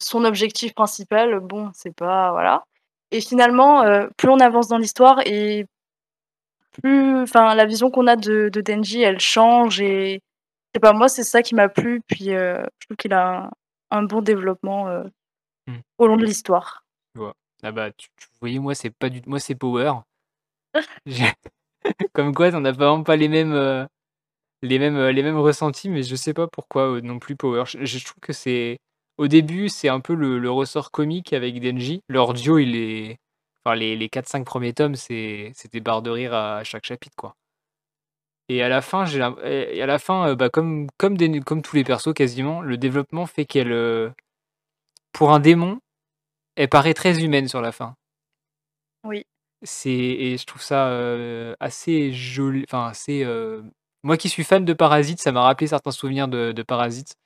[0.00, 2.64] son objectif principal, bon, c'est pas voilà
[3.12, 5.66] et finalement, heu, plus on avance dans l'histoire et
[6.82, 10.20] plus enfin la vision qu'on a de de Denji, elle change et
[10.74, 13.44] je sais pas, moi, c'est ça qui m'a plu, puis, heu, je trouve qu'il a
[13.46, 13.50] un
[13.90, 15.04] un bon développement, heu,
[15.68, 16.84] Mmh, au long de l'histoire.
[17.14, 17.34] vois.
[17.62, 19.92] Ah bah, tu tu voyez, moi, c'est pas du moi, c'est Power.
[22.12, 23.86] Comme quoi, on n'a vraiment pas les mêmes, heu
[24.62, 27.64] les mêmes, les mêmes ressentis, mais je sais pas pourquoi, non plus Power.
[27.66, 28.78] Je trouve que c'est
[29.18, 32.02] au début, c'est un peu le ressort comique avec Denji.
[32.08, 33.18] Leur duo, il est
[33.64, 37.34] enfin les les 4-5 premiers tomes, c'est des barres de rire à chaque chapitre, quoi.
[38.48, 41.82] Et à la fin, j'ai et à la fin, bah, comme comme comme tous les
[41.84, 44.12] persos quasiment, le développement fait qu'elle,
[45.12, 45.80] pour un démon,
[46.56, 47.96] elle paraît très humaine sur la fin.
[49.04, 49.24] Oui.
[49.62, 50.88] C'est et je trouve ça,
[51.60, 53.24] assez joli enfin assez,
[54.02, 57.16] moi qui suis fan de Parasite, ça m'a rappelé certains souvenirs de de Parasite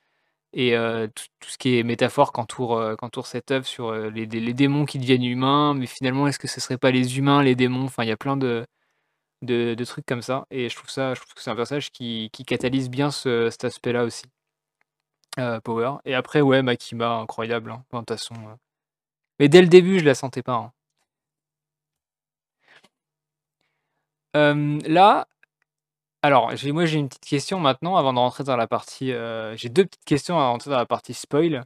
[0.54, 0.72] et
[1.14, 5.24] tout ce qui est métaphore qu'entoure, qu'entoure cette œuvre sur, les les démons qui deviennent
[5.24, 7.84] humains, mais finalement, est-ce que ce serait pas les humains, les démons?
[7.84, 8.66] Enfin, il y a plein de
[9.42, 12.30] de trucs comme ça et je trouve ça je trouve que c'est un personnage qui
[12.32, 14.24] qui catalyse bien ce cet aspect-là aussi.
[15.64, 17.84] Power et après, ouais, Makima, incroyable, hein.
[17.92, 18.34] De toute façon,
[19.40, 20.72] mais dès le début, je la sentais pas, hein.
[24.34, 25.26] Là,
[26.22, 29.12] alors j'ai moi, j'ai une petite question maintenant avant de rentrer dans la partie,
[29.54, 31.64] j'ai 2 petites questions avant de rentrer dans la partie spoil.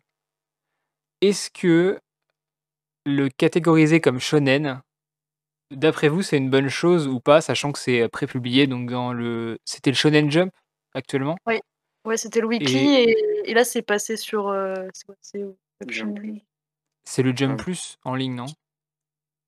[1.20, 1.98] Est-ce que
[3.07, 4.81] le catégoriser comme shonen,
[5.70, 7.40] d'après vous, c'est une bonne chose ou pas?
[7.40, 10.53] Sachant que c'est, prépublié donc dans le c'était le Shonen Jump
[10.94, 11.37] actuellement?
[11.46, 11.59] Oui,
[12.07, 15.14] ouais, c'était le weekly Et et et là, c'est passé sur, heu, c'est quoi?
[15.20, 15.55] C'est Web
[15.90, 16.40] Jump Shonen.
[17.05, 17.59] c'est le Jump.
[17.59, 18.46] Plus en ligne, non?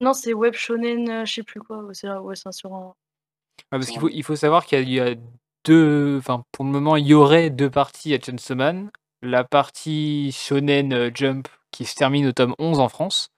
[0.00, 2.94] Non, c'est Web Shonen, je sais plus quoi, ouais, c'est ouais, c'est sur un
[3.70, 5.14] Parce qu'il faut il faut savoir qu'il y a il y a
[5.64, 8.90] 2 enfin, pour le moment, il y aurait 2 parties à Chainsaw Man.
[9.22, 13.28] La partie Shonen Jump qui se termine au tome 11 en France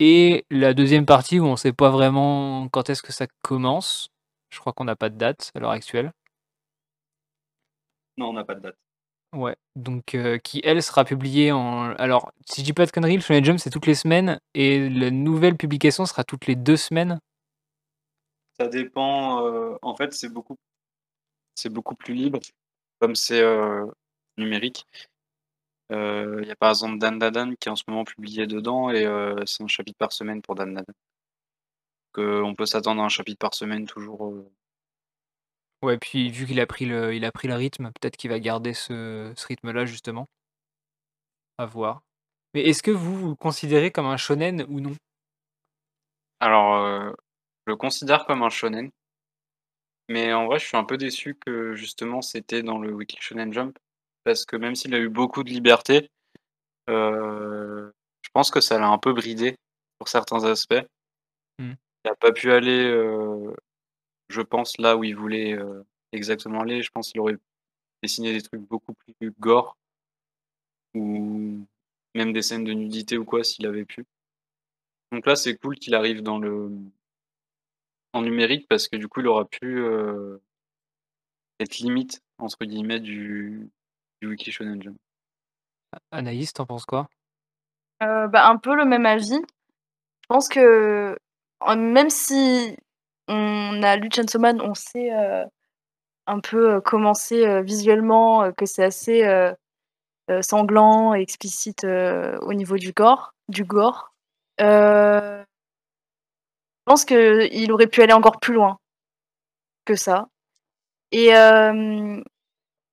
[0.00, 4.08] et la 2e partie où on sait pas vraiment quand est-ce que ça commence.
[4.50, 6.12] Je crois qu'on n'a pas de date à l'heure actuelle.
[8.18, 8.76] Non, on n'a pas de date.
[9.34, 13.16] Ouais, donc heu, qui elle sera publiée en alors si je dis pas de conneries,
[13.16, 16.76] le Shonen Jump c'est toutes les semaines et la nouvelle publication sera toutes les 2
[16.76, 17.18] semaines?
[18.62, 20.56] Ça dépend, heu, en fait, c'est beaucoup
[21.54, 22.40] c'est beaucoup plus libre
[23.00, 23.90] comme c'est, heu,
[24.38, 24.86] numérique.
[25.92, 29.04] Heu, il y a par exemple Dandadan qui est en ce moment publié dedans et
[29.46, 30.84] c'est un chapitre par semaine pour Dandadan.
[32.14, 34.32] Que on peut s'attendre à un chapitre par semaine toujours,
[35.82, 38.38] Ouais, puis vu qu'il a pris le il a pris le rythme, peut-être qu'il va
[38.40, 40.28] garder ce ce rythme-là justement.
[41.58, 42.02] À voir.
[42.54, 44.94] Mais est-ce que vous, vous le considérez comme un shonen ou non?
[46.40, 47.14] Alors,
[47.66, 48.90] je le considère comme un shonen.
[50.08, 53.52] Mais en vrai, je suis un peu déçu que justement c'était dans le Weekly Shonen
[53.52, 53.78] Jump.
[54.24, 56.10] Parce que même s'il a eu beaucoup de liberté,
[56.90, 59.56] heu, je pense que ça l'a un peu bridé
[59.98, 60.84] pour certains aspects.
[61.58, 61.72] Mmh.
[62.04, 63.54] Il a pas pu aller, heu,
[64.28, 66.82] je pense là où il voulait, heu, exactement aller.
[66.82, 67.38] Je pense qu'il aurait
[68.02, 69.76] dessiné des trucs beaucoup plus gore
[70.94, 71.66] ou
[72.14, 74.04] même des scènes de nudité ou quoi s'il avait pu.
[75.12, 76.70] Donc là, c'est cool qu'il arrive dans le
[78.12, 80.42] en numérique parce que du coup, il aura plus, heu
[81.60, 83.70] cette «limite» entre guillemets du
[84.20, 84.96] du Weekly Shonen Jump.
[85.92, 87.08] A Anaïs, tu en penses quoi?
[88.02, 89.34] Heu, bah, un peu le même avis.
[90.22, 91.16] Je pense que,
[91.76, 92.76] même si
[93.28, 95.44] on a lu Chainsaw Man, on sait, heu,
[96.26, 99.22] un peu, comment c'est, visuellement, que c'est assez,
[100.42, 104.14] sanglant et explicite, au niveau du gore du gore.
[106.84, 108.78] Pense qu'il aurait pu aller encore plus loin
[109.84, 110.28] que ça
[111.10, 112.22] et hem,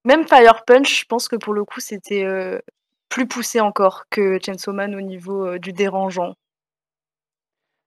[0.06, 2.62] même Fire Punch, je pense que pour le coup, c'était, heu,
[3.10, 6.36] plus poussé encore que Chainsaw Man au niveau, heu, du dérangeant.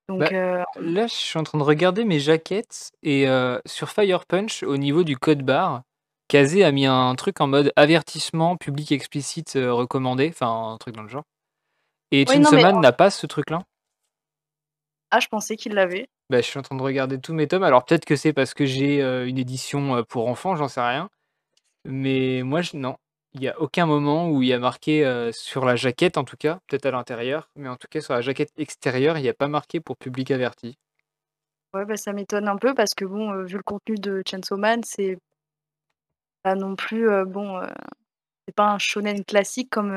[0.09, 3.27] Bah, Donc là, je suis en train de regarder mes jaquettes et
[3.67, 5.83] sur Fire Punch, au niveau du code barre,
[6.29, 11.03] Kazé a mis un truc en mode avertissement public explicite, recommandé, enfin un truc dans
[11.03, 11.25] le genre
[12.11, 13.63] et Chainsaw Man en n'a pas ce truc-là?
[15.13, 16.09] Ah, je pensais qu'il l'avait.
[16.31, 17.63] Bah, je suis en train de regarder tous mes tomes.
[17.63, 20.81] Alors peut-être que c'est parce que j'ai, heu, une édition, heu, pour enfants, j'en sais
[20.81, 21.11] rien.
[21.85, 22.97] Mais moi je non,
[23.35, 26.25] il y a aucun moment où il y a marqué, heu, sur la jaquette en
[26.25, 29.31] tout cas, peut-être à l'intérieur, mais en tout cas sur la jaquette extérieure, il y
[29.31, 30.77] a pas marqué pour public averti.
[31.75, 34.81] Ouais, bah, ça m'étonne un peu parce que bon, vu le contenu de Chainsaw Man,
[34.85, 35.19] c'est
[36.43, 37.61] pas non plus, bon,
[38.47, 39.93] c'est pas un shonen classique comme,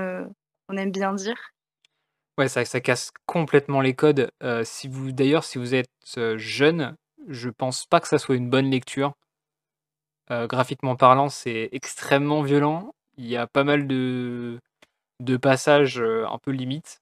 [0.70, 1.38] on aime bien dire.
[2.38, 6.96] Ouais, ça casse complètement les codes, heu, si vous d'ailleurs, si vous êtes, heu, jeune,
[7.30, 9.14] je pense pas que ça soit une bonne lecture.
[10.30, 12.94] Heu, graphiquement parlant, c'est extrêmement violent.
[13.18, 14.60] Il y a pas mal de
[15.38, 17.02] passages, un peu limite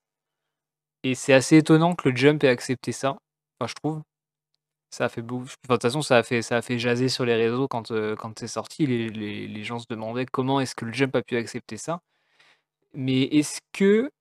[1.03, 3.17] et c'est assez étonnant que le Jump ait accepté ça,
[3.59, 4.01] enfin je trouve.
[4.91, 7.35] Ça a fait de toute façon ça a fait ça a fait jaser sur les
[7.35, 8.87] réseaux quand, quand c'est sorti.
[8.87, 12.01] Les les les gens se demandaient comment est-ce que le Jump a pu accepter ça?
[12.93, 14.11] Mais est-ce que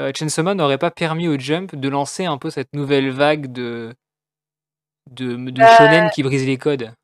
[0.00, 3.52] heu, Chainsaw Man n'aurait pas permis au Jump de lancer un peu cette nouvelle vague
[3.52, 3.94] de
[5.10, 6.94] de m de shonen Bah qui brise les codes?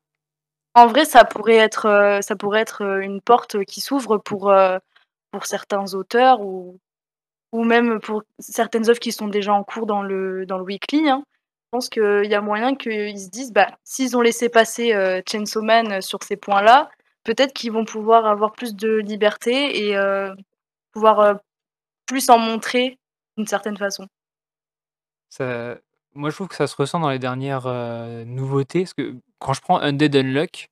[0.75, 4.49] En vrai, ça pourrait être, heu, ça pourrait être, heu, une porte qui s'ouvre pour,
[4.51, 4.79] heu,
[5.31, 6.79] pour certains auteurs ou
[7.53, 11.09] ou même pour certaines œuvres qui sont déjà en cours dans le dans le weekly,
[11.09, 11.23] hein.
[11.73, 15.21] Je pense qu'il y a moyen qu'ils se disent: «Bah, s'ils ont laissé passer, heu,
[15.29, 16.89] Chainsaw Man sur ces points-là,
[17.25, 20.33] peut-être qu'ils vont pouvoir avoir plus de liberté et heu,
[20.93, 21.35] pouvoir, heu,
[22.11, 22.97] plus en montrer
[23.37, 24.05] d'une certaine façon».
[25.29, 25.77] Ça
[26.13, 29.53] moi, je trouve que ça se ressent dans les dernières, heu, nouveautés, parce que quand
[29.53, 30.67] je prends Undead Unluck,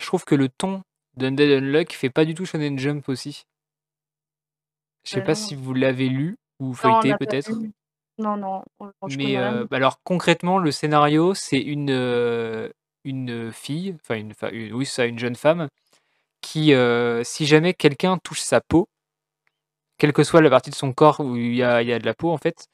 [0.00, 0.82] je trouve que le ton
[1.16, 3.44] d'Undead Unluck fait pas du tout Shonen Jump aussi.
[5.04, 5.40] Je sais Bah, pas non.
[5.40, 7.50] si vous l'avez lu ou feuilleté peut-être?
[8.18, 8.62] Non, non,
[9.18, 12.72] Mais bah, alors concrètement, le scénario, c'est une, heu,
[13.04, 15.68] une, fille, enfin une fa u oui, ça, une jeune femme
[16.40, 16.72] qui,
[17.24, 18.86] si jamais quelqu'un touche sa peau
[20.02, 22.00] quelle que soit la partie de son corps où il y a il y a
[22.00, 22.66] de la peau en fait,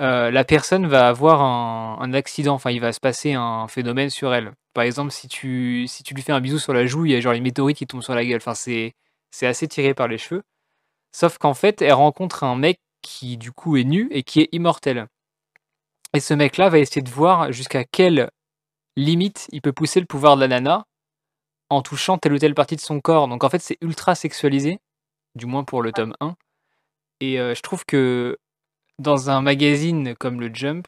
[0.00, 4.10] heu, la personne va avoir un un accident, enfin il va se passer un phénomène
[4.10, 4.52] sur elle.
[4.74, 7.16] Par exemple, si tu si tu lui fais un bisou sur la joue, il y
[7.16, 8.92] a genre les météorites qui tombent sur la gueule, enfin c'est
[9.30, 10.42] c'est assez tiré par les cheveux.
[11.12, 14.48] Sauf qu'en fait, elle rencontre un mec qui du coup est nu et qui est
[14.52, 15.06] immortel.
[16.14, 18.30] Et ce mec-là va essayer de voir jusqu'à quelle
[18.96, 20.84] limite il peut pousser le pouvoir de la nana,
[21.70, 23.28] en touchant telle ou telle partie de son corps.
[23.28, 24.78] Donc en fait, c'est ultra sexualisé,
[25.36, 26.36] du moins pour le tome 1
[27.20, 28.38] et heu, je trouve que
[29.00, 30.86] dans un magazine comme le Jump,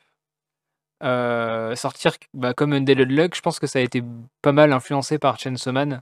[1.03, 4.03] heu, sortir bah, comme Undead Unluck, je pense que ça a été
[4.43, 6.01] pas mal influencé par Chainsaw Man,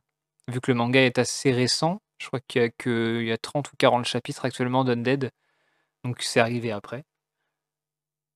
[0.49, 2.01] vu que le manga est assez récent.
[2.21, 5.31] Je crois qu'il y a que il y a 30 ou 40 chapitres actuellement d'Undead,
[6.05, 7.05] donc c'est arrivé après.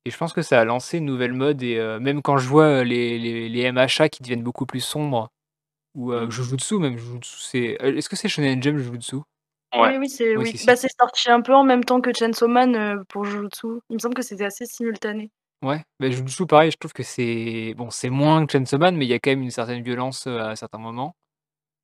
[0.07, 2.49] Et je pense que ça a lancé une nouvelle mode et heu, même quand je
[2.49, 5.29] vois, les les les MHA qui deviennent beaucoup plus sombres
[5.95, 6.33] ou heu, Mmh.
[6.33, 9.19] Jujutsu même, Jujutsu c'est est-ce que c'est Shonen Jump Jujutsu?
[9.75, 9.91] Ouais.
[9.93, 10.61] Oui, oui, c'est Oui, oui.
[10.67, 13.67] Bah, c'est sorti un peu en même temps que Chainsaw Man, heu, pour Jujutsu.
[13.89, 15.31] Il me semble que c'était assez simultané.
[15.63, 19.05] Ouais, bah, Jujutsu pareil, je trouve que c'est bon, c'est moins que Chainsaw Man, mais
[19.05, 21.15] il y a quand même une certaine violence, heu, à certains moments.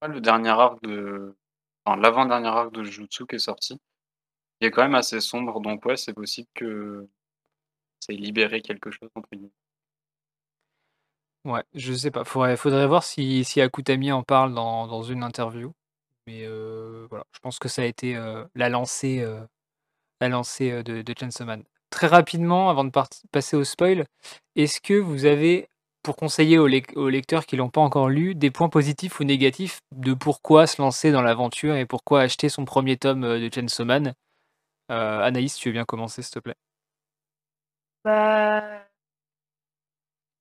[0.03, 1.35] Ouais, le dernier arc de
[1.85, 3.79] enfin l'avant-dernier arc de Jujutsu qui est sorti,
[4.61, 7.09] il est quand même assez sombre, donc ouais, c'est possible que
[8.01, 9.51] ça ait «libéré quelque chose» entre guillemets.
[11.45, 15.23] Ouais, je sais pas, faudrait faudrait voir si si Akutami en parle dans dans une
[15.23, 15.73] interview,
[16.27, 19.41] mais heu, voilà, je pense que ça a été, heu, la lancée, heu,
[20.21, 21.65] la lancée, de de Chainsaw Man.
[21.91, 22.93] Très rapidement, avant de
[23.33, 24.07] passer au spoil,
[24.57, 25.69] est-ce que vous avez,
[26.03, 29.25] pour conseiller aux lec aux lecteurs qui l'ont pas encore lu, des points positifs ou
[29.25, 33.85] négatifs de pourquoi se lancer dans l'aventure et pourquoi acheter son 1er tome, de Chainsaw
[33.87, 34.15] Man?
[34.91, 36.57] Anaïs, tu veux bien commencer, s'il te plaît?
[38.05, 38.87] Bah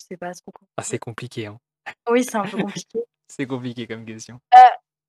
[0.01, 1.59] je sais pas trop quoi Ah, c'est compliqué, hein.
[2.09, 2.99] Oui, c'est un peu compliqué.
[3.27, 4.39] C'est compliqué comme question.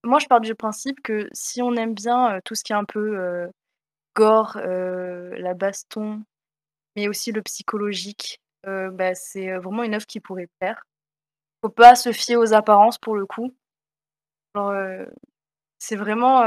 [0.06, 2.76] Moi, je pars du principe que si on aime bien, heu, tout ce qui est
[2.76, 3.50] un peu, heu,
[4.16, 6.22] gore, heu, la baston,
[6.96, 10.84] mais aussi le psychologique, bah, c'est, vraiment une œuvre qui pourrait plaire.
[11.62, 13.52] Faut pas se fier aux apparences pour le coup.
[15.78, 16.42] C'est vraiment,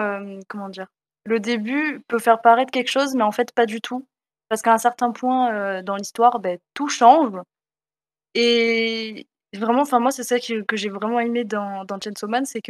[0.47, 0.87] comment dire?
[1.25, 4.07] Le début peut faire paraître quelque chose, mais en fait pas du tout.
[4.49, 7.33] Parce qu'à un certain point, dans l'histoire, beh, tout change
[8.35, 12.45] et vraiment, enfin moi, c'est ça que que j'ai vraiment aimé dans dans Chainsaw Man,
[12.45, 12.61] c'est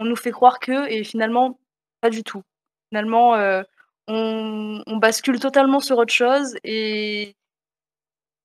[0.00, 1.60] qu'on nous fait croire que et finalement
[2.02, 2.42] pas du tout.
[2.90, 3.64] Finalement, heu,
[4.08, 6.56] on on bascule totalement sur autre chose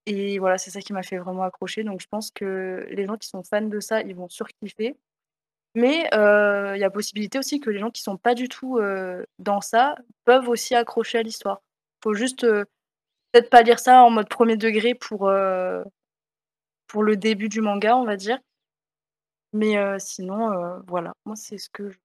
[0.07, 3.17] et voilà, c'est ça qui m'a fait vraiment accrocher, donc je pense que les gens
[3.17, 4.95] qui sont fans de ça, ils vont surkiffer.
[5.75, 8.79] Mais heu, il y a possibilité aussi que les gens qui sont pas du tout,
[8.79, 11.61] heu, dans ça, peuvent aussi accrocher à l'histoire.
[12.03, 12.41] Faut juste,
[13.33, 15.31] peut-être pas lire ça en mode 1er degré pour,
[16.87, 18.39] pour le début du manga, on va dire.
[19.55, 21.97] Mais sinon, voilà, moi c'est ce que je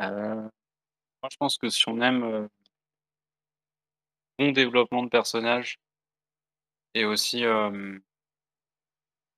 [0.00, 2.48] moi je pense que si on aime,
[4.38, 5.78] bon développement de personnages
[6.94, 7.42] et aussi?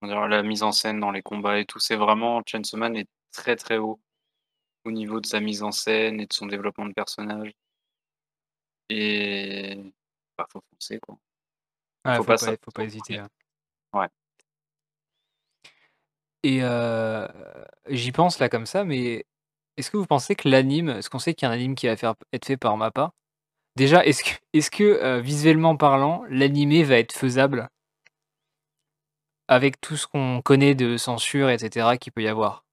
[0.02, 3.56] La mise en scène dans les combats et tout, c'est vraiment Chainsaw Man est très,
[3.56, 4.00] très haut,
[4.84, 7.50] au niveau de sa mise en scène et de son développement de personnage.
[8.88, 9.92] Et
[10.36, 11.18] bah, faut foncer quoi.
[12.04, 13.24] Ouais, Faut faut pas faut pas hésiter, 1er.
[13.24, 13.28] hein.
[14.00, 14.08] Ouais.
[16.48, 17.28] Et heu,
[17.90, 19.26] j'y pense là comme ça, mais
[19.76, 21.86] est-ce que vous pensez que l'anime parce qu'on sait qu'il y a un anime qui
[21.88, 21.92] va
[22.32, 23.12] être fait par MAPPA?
[23.76, 27.68] Déjà, est-ce que est-ce que, heu, visuellement parlant, l'animé va être faisable?
[29.48, 32.64] Avec tout ce qu'on connaît de censure et cetera qu'il peut y avoir?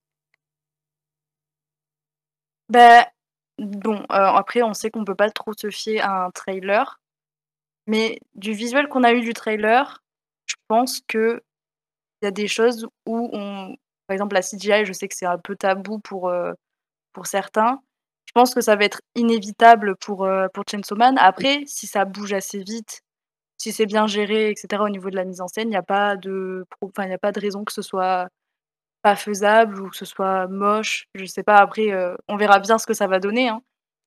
[2.69, 3.07] Bah,
[3.59, 6.99] bon, heu, après on sait qu'on peut pas trop se fier à un trailer.
[7.87, 10.03] Mais du visuel qu'on a eu du trailer,
[10.47, 11.41] je pense qu'il
[12.25, 13.75] y a des choses où on
[14.07, 16.53] par exemple la CGI, je sais que c'est un peu tabou pour, heu,
[17.13, 17.79] pour certains.
[18.27, 21.17] Je pense que ça va être inévitable pour, heu, pour Chainsaw Man.
[21.19, 23.01] Après, si ça bouge assez vite,
[23.57, 25.77] si c'est bien géré et cetera au niveau de la mise en scène, il y
[25.77, 28.27] a pas de enfin, y a pas de raison que ce soit
[29.03, 31.05] pas faisable ou que ce soit moche.
[31.15, 33.61] Je sais pas, après, heu, on verra bien ce que ça va donner, hein.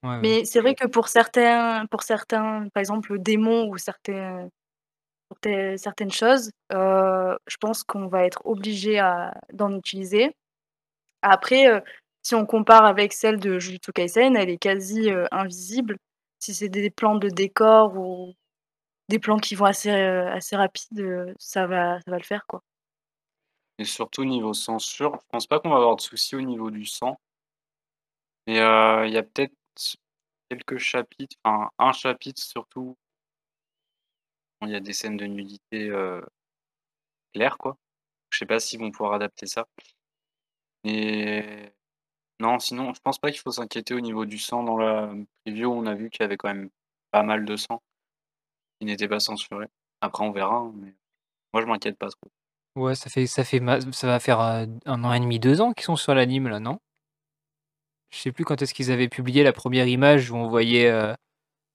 [0.04, 0.16] Ouais, ouais.
[0.22, 4.48] Mais c'est vrai que pour certains pour certains, par exemple, le démon ou certains
[5.76, 9.00] certaines choses, heu, je pense qu'on va être obligé
[9.52, 10.34] d'en utiliser.
[11.22, 11.82] Après, heu,
[12.22, 15.98] si on compare avec celle de Jujutsu Kaisen, elle est quasi, heu, invisible.
[16.40, 18.34] Si c'est des plans de décor ou
[19.10, 22.62] des plans qui vont assez, assez rapides, ça va ça va le faire, quoi.
[23.80, 26.84] Et surtout niveau censure, je pense pas qu'on va avoir de soucis au niveau du
[26.84, 27.18] sang.
[28.46, 29.52] Mais, il y a peut-être
[30.50, 32.96] quelques chapitres, un chapitre surtout
[34.62, 36.25] il y a des scènes de nudité, heu,
[37.35, 37.77] claires quoi.
[38.31, 39.66] Je sais pas s'ils vont pouvoir adapter ça.
[40.85, 41.42] Et
[42.40, 45.12] non, sinon je pense pas qu'il faut s'inquiéter au niveau du sang dans la
[45.44, 46.71] preview, on a vu qu'il y avait quand même
[47.12, 47.83] pas mal de sang
[48.81, 49.66] qui n'était pas censuré.
[50.01, 50.94] Après on verra, hein, mais
[51.55, 52.31] moi je m'inquiète pas trop.
[52.77, 53.61] Ouais, ça fait ça fait
[53.92, 56.61] ça va faire, heu, 1 an et demi, 2 ans qu'ils sont sur l'anime là,
[56.61, 56.79] non?
[58.11, 61.14] Je sais plus quand est-ce qu'ils avaient publié la première image où on voyait, heu,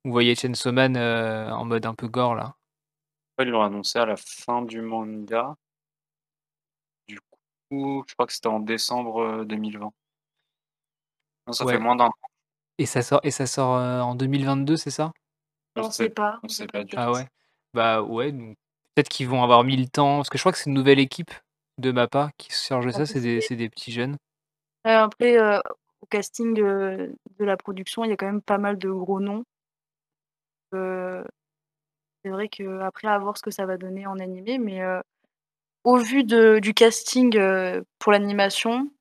[0.06, 2.56] on voyait Chainsaw Man, heu, en mode un peu gore là.
[3.40, 5.56] Ouais, ils l'ont annoncé à la fin du manga.
[7.10, 7.20] Du
[7.70, 9.94] coup, je crois que c'était en décembre, heu, 2020.
[11.48, 12.12] Non, ça fait moins d'1 an.
[12.80, 15.14] Et ça sort et ça sort, heu, en 2022, c'est ça?
[15.76, 17.14] On On sait pas, on sait pas de du Ah tout.
[17.14, 17.28] ouais?
[17.74, 18.56] Bah ouais, donc
[18.96, 21.00] peut-être qu'ils vont avoir mis le temps parce que je crois que c'est une nouvelle
[21.00, 21.32] équipe
[21.80, 24.18] de MAPPA qui se charge de ça, c'est des c'est des petits jeunes.
[24.86, 25.62] Après, heu,
[26.02, 29.20] au casting, heu, de la production, il y a quand même pas mal de gros
[29.22, 29.44] noms.
[32.26, 35.02] C'est vrai qu'après à voir ce que ça va donner en animé, mais, heu,
[35.84, 38.92] au vu de du casting, heu, pour l'animation,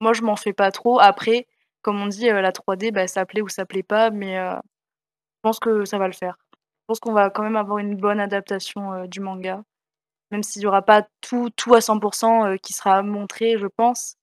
[0.00, 1.00] moi je m'en fais pas trop.
[1.00, 1.46] Après,
[1.82, 4.58] comme on dit, heu, la 3D, bah, ça plaît ou ça plaît pas, mais, je
[5.42, 6.36] pense que ça va le faire.
[6.52, 9.62] Je pense qu'on va quand même avoir une bonne adaptation, du manga.
[10.32, 11.98] Même s'il y aura pas tout tout à 100
[12.48, 14.16] heu, qui sera montré, je pense.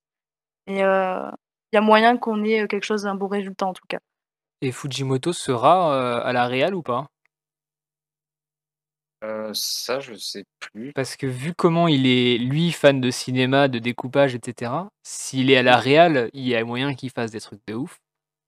[0.70, 4.00] Heu, il y a moyen qu'on ait, quelque chose un bon résultat en tout cas.
[4.62, 7.08] Et Fujimoto sera, à la réal ou pas?
[9.24, 10.94] Heu, ça je sais plus.
[10.94, 15.50] Parce que vu comment il est, lui, fan de cinéma, de découpage et cetera, s'il
[15.50, 18.00] est à la réal, il y a moyen qu'il fasse des trucs de ouf.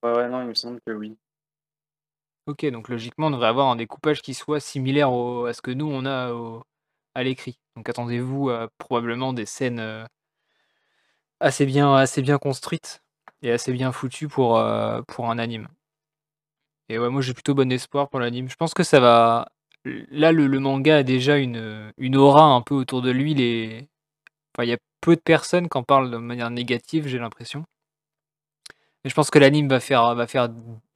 [0.04, 1.18] Ouais, ouais, non, il me semble que oui.
[2.48, 5.72] OK, donc logiquement, on devrait avoir un découpage qui soit similaire au à ce que
[5.72, 6.64] nous on a au
[7.14, 7.60] à l'écrit.
[7.76, 10.06] Donc attendez-vous à probablement des scènes, heu
[11.42, 13.02] assez bien assez bien construites
[13.42, 15.70] et assez bien foutues pour, heu, pour un anime.
[16.90, 18.50] Et ouais, moi j'ai plutôt bon espoir pour l'anime.
[18.50, 19.48] Je pense que ça va
[19.86, 23.88] là, le manga a déjà une, aura un peu autour de lui, il
[24.70, 27.66] y a peu de personnes qui en parlent de manière négative, j'ai l'impression.
[29.06, 30.50] Et je pense que l'anime va faire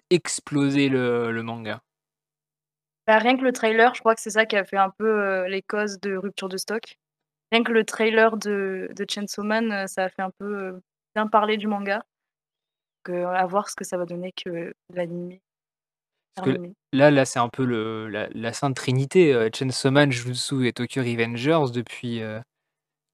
[0.10, 1.82] exploser le manga.
[3.08, 5.06] Bah, rien que le trailer, je crois que c'est ça qui a fait un peu,
[5.46, 6.98] heu, les causes de rupture de stock.
[7.52, 10.46] Rien que le trailer de Chainsaw Man, heu, ça a fait un peu,
[10.78, 10.82] heu,
[11.16, 12.04] bien parler du manga.
[13.06, 15.42] Donc, heu, à voir ce que ça va donner que l'animé
[16.36, 16.76] Parce que animé.
[16.94, 20.74] là là, c'est un peu le la la sainte trinité, heu, Chainsaw Man, Jujutsu et
[20.74, 22.42] Tokyo Revengers depuis, heu,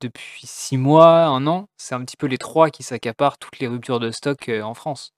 [0.02, 1.68] depuis 6 mois, 1 an.
[1.78, 4.74] C'est un petit peu les 3 qui s'accaparent toutes les ruptures de stock, heu, en
[4.76, 5.12] France.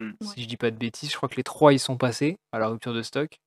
[0.00, 0.12] Mmh.
[0.22, 0.36] Ouais.
[0.36, 2.58] Si je dis pas de bêtises, je crois que les 3 y sont passés à
[2.58, 3.38] la rupture de stock.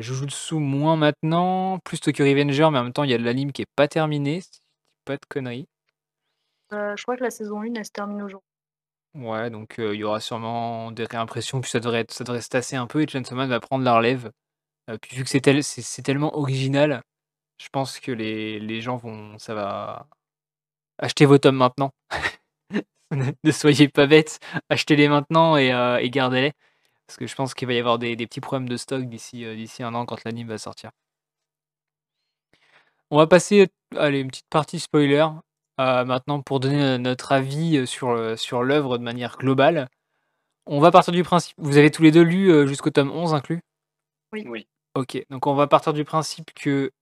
[0.00, 3.52] Jujutsu moins maintenant, plus Tokyo Revenger, mais en même temps, il y a de l'anime
[3.52, 4.66] qui est pas terminé, si je dis
[5.04, 5.66] pas de conneries.
[6.70, 8.42] Je crois que la saison 1, elle se termine aujourd
[9.14, 12.74] Ouais, donc, il y aura sûrement des réimpressions, puis ça devrait ça devrait se tasser
[12.74, 14.32] un peu et Chainsaw Man va prendre la relève.
[15.02, 17.02] Puis vu que c'est tel c'est tellement original,
[17.60, 20.08] je pense que les les gens vont ça va
[20.98, 21.92] achetez vos tomes maintenant.
[23.44, 25.68] Ne soyez pas bêtes, achetez-les maintenant et
[26.02, 26.52] et gardez-les.
[27.06, 29.44] Parce que je pense qu'il va y avoir des des petits problèmes de stock d'ici,
[29.44, 30.90] heu, d'ici 1 an quand l'anime va sortir.
[33.10, 35.26] On va passer, allez, une petite partie spoiler,
[35.80, 39.88] heu, maintenant pour donner, heu, notre avis, heu, sur, sur l'œuvre de manière globale.
[40.66, 43.60] On va partir du principe vous avez tous les 2 lu, jusqu'au tome 11 inclus?
[44.32, 44.44] Oui.
[44.48, 44.66] Oui.
[44.96, 46.92] OK, donc on va partir du principe que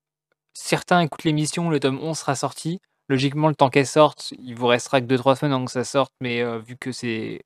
[0.54, 2.80] certains écoutent l'émission, le tome 11 sera sorti.
[3.08, 6.12] Logiquement, le temps qu'elle sorte, il vous restera que 2-3 semaines avant que ça sorte,
[6.20, 7.42] mais vu que c'est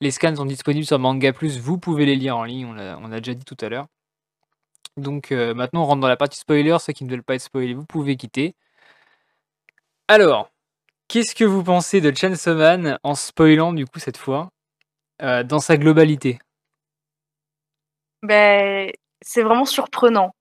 [0.00, 2.98] les scans sont disponibles sur Manga Plus, vous pouvez les lire en ligne, on l'a
[3.02, 3.86] on a déjà dit tout à l'heure.
[4.96, 7.74] Donc maintenant on rentre dans la partie spoiler, ceux qui ne veulent pas être spoilés,
[7.74, 8.54] vous pouvez quitter.
[10.10, 10.48] Alors,
[11.08, 14.50] qu'est-ce que vous pensez de Chainsaw Man en spoilant du coup cette fois,
[15.22, 16.38] heu, dans sa globalité?
[18.22, 18.92] Beh,
[19.22, 20.32] c'est vraiment surprenant.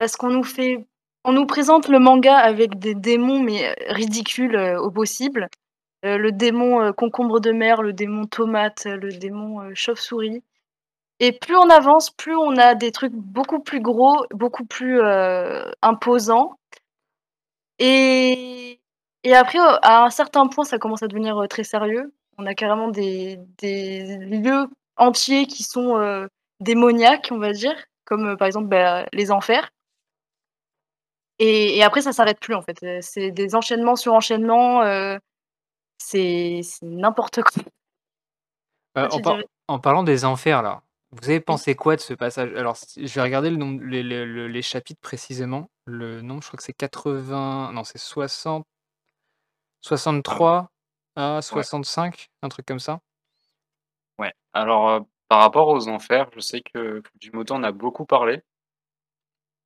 [0.00, 0.86] Parce qu'on nous fait
[1.24, 5.48] on nous présente le manga avec des démons, mais, ridicules, heu, au possible.
[6.06, 10.42] Heu, le démon, concombre de mer, le démon tomate, le démon, chauve-souris.
[11.20, 15.00] Et plus on avance, plus on a des trucs beaucoup plus gros, beaucoup plus,
[15.82, 16.58] imposants.
[17.80, 18.80] Et
[19.24, 22.14] et après, à un certain point, ça commence à devenir, heu, très sérieux.
[22.38, 24.66] On a carrément des des lieux
[24.96, 26.28] entiers qui sont, heu,
[26.60, 27.74] démoniaques, on va dire,
[28.04, 29.70] comme, heu, par exemple, bah, les enfers.
[31.38, 35.18] Et et après ça s'arrête plus en fait, c'est des enchaînements sur enchaînements, heu,
[35.98, 37.62] c'est n'importe quoi.
[38.94, 39.36] Par
[39.68, 42.52] en parlant des enfers là, vous avez pensé quoi de ce passage?
[42.54, 45.68] Alors je vais regarder le nombre les les le les chapitres précisément.
[45.84, 48.64] Le nombre, je crois que c'est 80 non c'est 60
[50.26, 50.52] Ah ouais.
[50.52, 50.70] 63
[51.16, 51.64] à Ouais.
[51.64, 53.00] 65, un truc comme ça?
[54.18, 58.42] Ouais, alors, heu, par rapport aux enfers, je sais que Fujimoto en a beaucoup parlé.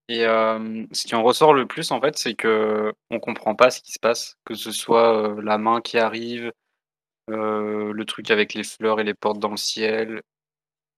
[0.08, 3.80] Et hem, ce qui en ressort le plus en fait, c'est qu'on comprend pas ce
[3.80, 6.52] qui se passe, que ce soit, heu, la main qui arrive,
[7.30, 10.22] heu, le truc avec les fleurs et les portes dans le ciel.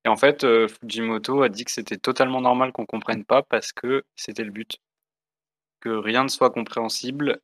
[0.06, 3.72] Et en fait, heu, Fujimoto a dit que c'était totalement normal qu'on comprenne pas parce
[3.72, 4.78] que c'était le but.
[5.82, 7.40] Que rien ne soit compréhensible,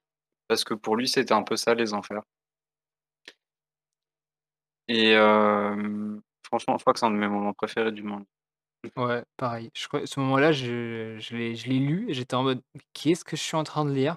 [0.49, 2.23] parce que pour lui, c'était un peu ça les enfers.
[4.89, 8.25] Et hem, franchement, je crois que c'est un de mes moments préférés du manga.
[8.97, 9.71] Ouais, pareil.
[9.75, 12.81] Je crois ce moment-là, je je l'ai je l'ai lu et j'étais en mode: «Mais
[12.95, 14.17] qu'est-ce que je suis en train de lire?»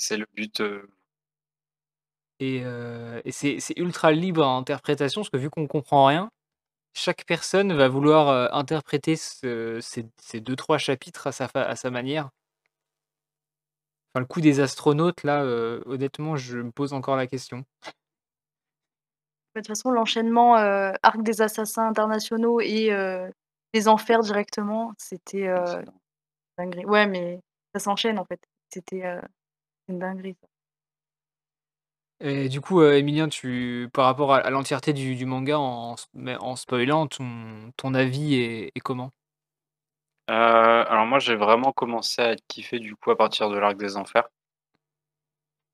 [0.00, 0.88] C'est le but, heu
[2.40, 6.30] Et heu et c'est c'est ultra libre à interprétation parce que vu qu'on comprend rien,
[6.94, 11.90] chaque personne va vouloir, interpréter ce ces ces 2-3 chapitres à sa fa à sa
[11.90, 12.30] manière?
[14.14, 15.44] Enfin, le coup des astronautes là,
[15.86, 17.64] honnêtement, je me pose encore la question.
[19.54, 22.90] Bah, de toute façon, l'enchaînement, Arc des assassins internationaux et
[23.74, 25.84] les enfers directement, c'était, dingue.
[26.58, 26.86] dinguerie.
[26.86, 27.40] Ouais, mais
[27.74, 28.40] ça s'enchaîne en fait.
[28.70, 29.02] C'était,
[29.88, 30.47] une dinguerie ça.
[32.20, 35.94] Et du coup, heu, Emilien, tu par rapport à à l'entièreté du du manga en
[36.40, 39.12] en spoilant, ton ton avis est est comment?
[40.28, 43.96] Heu, alors moi, j'ai vraiment commencé à kiffer du coup à partir de l'Arc des
[43.98, 44.28] enfers.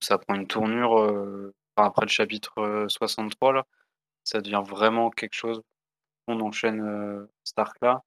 [0.01, 3.64] Ça prend une tournure, heu, enfin après le chapitre, heu, 63 là,
[4.24, 5.62] ça devient vraiment quelque chose.
[6.28, 8.03] On enchaîne, heu, cet arc-là,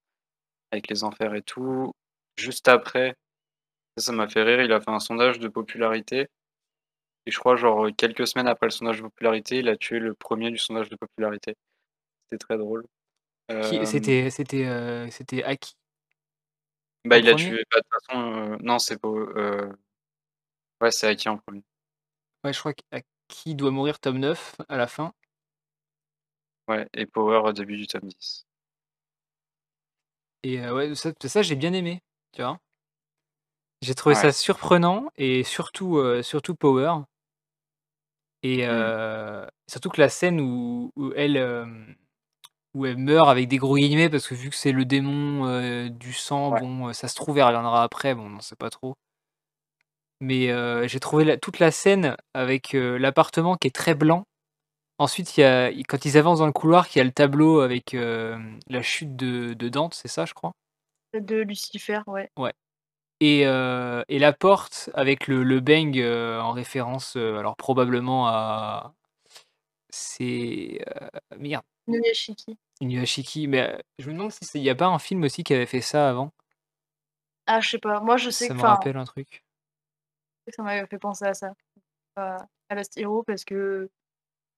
[0.71, 1.93] avec les enfers et tout.
[2.37, 3.15] Juste après,
[3.97, 6.27] ça ça m'a fait rire, il a fait un sondage de popularité
[7.27, 9.99] et je crois genre, heu, quelques semaines après le sondage de popularité, il a tué
[9.99, 11.55] le 1er du sondage de popularité.
[12.29, 12.85] C'était très drôle.
[13.61, 15.73] Qui Hem c'était c'était, Aki?
[17.05, 17.45] Bah, il a 1er?
[17.45, 19.07] tué bah, de toute façon, non c'est pas,
[20.81, 21.63] ouais, c'est Aki en 1er.
[22.43, 25.13] Ouais, je crois qu'Aki doit mourir tome 9 à la fin?
[26.67, 28.43] Ouais et Power au début du tome 10.
[30.43, 32.01] Et ouais, ça ça j'ai bien aimé,
[32.31, 32.59] tu vois?
[33.83, 34.21] J'ai trouvé Ouais.
[34.21, 37.01] ça surprenant et surtout, surtout Power.
[38.43, 39.47] Et Mmh.
[39.67, 41.37] surtout que la scène où où elle,
[42.73, 46.13] où elle meurt avec des gros guillemets parce que vu que c'est le démon, du
[46.13, 46.59] sang, Ouais.
[46.61, 48.95] bon, ça se trouve elle reviendra après, bon, on sait pas trop.
[50.21, 50.47] Mais
[50.87, 54.23] j'ai trouvé la toute la scène avec, l'appartement qui est très blanc.
[54.99, 57.61] Ensuite, il y a quand ils avancent dans le couloir, qu'il y a le tableau
[57.61, 60.53] avec, la chute de de Dante, c'est ça, je crois?
[61.13, 62.29] De Lucifer, ouais.
[62.37, 62.53] Ouais.
[63.19, 68.27] Et heu et la porte avec le le beng, heu, en référence, heu, alors probablement
[68.27, 68.93] à
[69.89, 71.63] c'est, heu, merde.
[71.87, 72.57] Inuyashiki.
[72.81, 75.43] Inuyashiki, mais heu, je me demande si c'est il y a pas un film aussi
[75.43, 76.31] qui avait fait ça avant?
[77.45, 77.99] Ah, je sais pas.
[78.01, 79.43] Moi, je sais Ça que me enfin rappelle un truc.
[80.49, 81.53] ça m'avait fait penser à ça,
[82.15, 83.89] à à Lost Hero parce que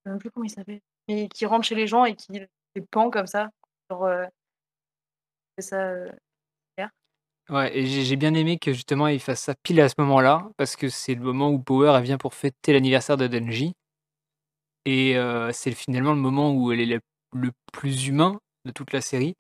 [0.06, 2.32] je sais même plus comment il s'appelle, mais qui rentre chez les gens et qui
[2.34, 3.50] les pend comme ça,
[3.92, 4.26] genre, heu
[5.58, 6.12] et ça, heu.
[7.50, 10.76] Ouais et j'ai bien aimé que justement il fasse ça pile à ce moment-là, parce
[10.76, 13.74] que c'est le moment où Power, elle vient pour fêter l'anniversaire de Denji.
[14.86, 17.00] Et heu, c'est finalement le moment où elle est
[17.34, 19.36] le plus humain de toute la série.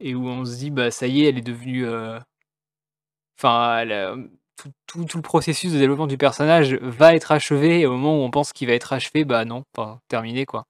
[0.00, 2.18] Et où on se dit: «Bah, ça y est, elle est devenue, heu»
[3.38, 4.72] enfin, hem, tout
[5.04, 8.30] tout le processus de développement du personnage va être achevé et au moment où on
[8.30, 10.64] pense qu'il va être achevé, bah, non, enfin, terminé, quoi.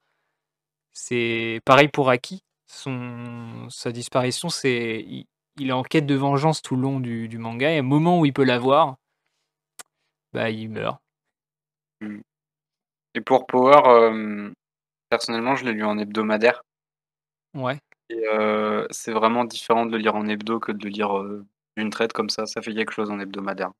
[0.93, 5.05] C'est pareil pour Aki, son sa disparition, c'est
[5.59, 8.19] il est en quête de vengeance tout le long du du manga et au moment
[8.19, 8.97] où il peut l'avoir
[10.33, 10.99] bah, il meurt.
[13.15, 14.53] Et pour Power, hem,
[15.09, 16.63] personnellement, je l'ai lu en hebdomadaire.
[17.53, 17.79] Ouais.
[18.09, 21.45] Et heu, c'est vraiment différent de le lire en hebdo que de le lire, heu,
[21.75, 23.71] d'une traite comme ça, ça fait quelque chose en hebdomadaire.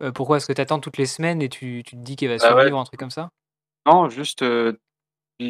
[0.00, 0.36] Heu, pourquoi?
[0.36, 2.54] Parce que tu attends toutes les semaines et tu tu te dis qu'elle va Bah,
[2.56, 2.62] ouais.
[2.62, 3.30] survivre, un truc comme ça?
[3.86, 4.78] Non, juste, le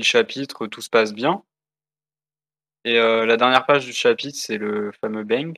[0.02, 1.44] chapitre, tout se passe bien.
[2.84, 5.52] Et heu, la dernière page du chapitre, c'est le fameux beng.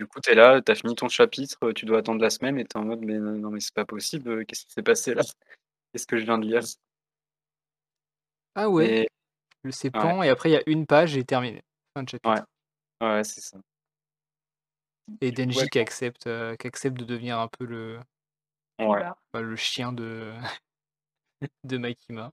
[0.00, 2.56] Du coup, tu es là, tu as fini ton chapitre, tu dois attendre la semaine
[2.58, 4.82] et tu es en mode: «Mais non, mais c'est pas possible, heu, qu'est-ce qui s'est
[4.82, 5.22] passé là?
[5.92, 6.62] Qu'est-ce que je viens de lire?»
[8.56, 8.94] Ah ouais?
[8.94, 9.08] Et
[9.64, 10.00] Le Ouais.
[10.00, 11.62] plan et après il y a une page et terminé.
[11.94, 12.24] Fin de chapitre.
[12.24, 12.40] Ouais.
[13.02, 13.58] Ouais, c'est ça.
[15.20, 17.98] Et Du coup, Denji ouais, qui accepte, heu, qui accepte de devenir un peu le
[18.78, 19.08] Ouais.
[19.32, 20.32] Bah, le chien de
[21.64, 22.32] de Makima.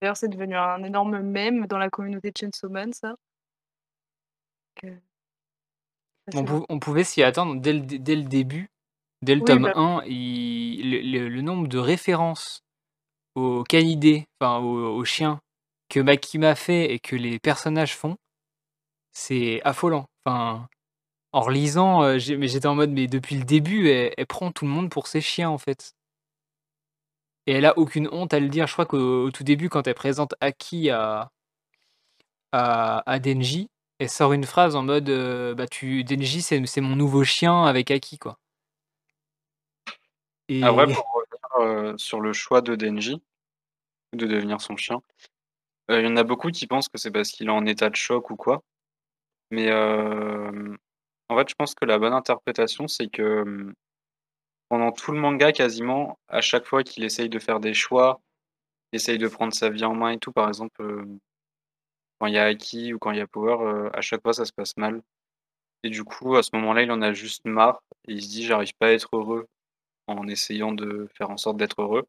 [0.00, 3.14] D'ailleurs, c'est devenu un énorme mème dans la communauté de Chainsaw Man, ça.
[6.34, 8.68] On pou pouvait s'y attendre dès le dé dès le début,
[9.22, 12.62] dès le Oui, tome bah 1, il le le le nombre de références
[13.36, 15.40] aux canidés, enfin aux aux chiens
[15.90, 18.16] que Makima fait et que les personnages font,
[19.12, 20.06] c'est affolant.
[20.26, 20.68] Enfin,
[21.32, 24.72] en relisant, mais j'étais en mode: «Mais depuis le début, elle elle prend tout le
[24.72, 25.92] monde pour ses chiens, en fait».
[27.48, 28.66] Et elle a aucune honte à le dire.
[28.66, 31.30] Je crois qu'au au tout début, quand elle présente Aki à
[32.52, 33.68] à Denji,
[33.98, 37.90] elle sort une phrase en mode, heu: «Bah tu Denji, c'est mon nouveau chien avec
[37.90, 38.38] Aki, quoi».
[40.62, 43.22] Après, Et pour revenir, heu, sur le choix de Denji,
[44.14, 45.00] de devenir son chien,
[45.90, 47.90] heu, il y en a beaucoup qui pensent que c'est parce qu'il est en état
[47.90, 48.62] de choc ou quoi.
[49.52, 53.74] Mais, en fait, je pense que la bonne interprétation, c'est que, mmh,
[54.68, 58.20] pendant tout le manga quasiment, à chaque fois qu'il essaye de faire des choix,
[58.92, 61.18] il essaye de prendre sa vie en main et tout, par exemple, hem,
[62.20, 64.32] quand il y a Aki ou quand il y a Power, heu, à chaque fois
[64.34, 65.02] ça se passe mal.
[65.84, 68.44] Et du coup, à ce moment-là, il en a juste marre et il se dit:
[68.46, 69.48] «J'arrive pas à être heureux
[70.08, 72.06] en essayant de faire en sorte d'être heureux,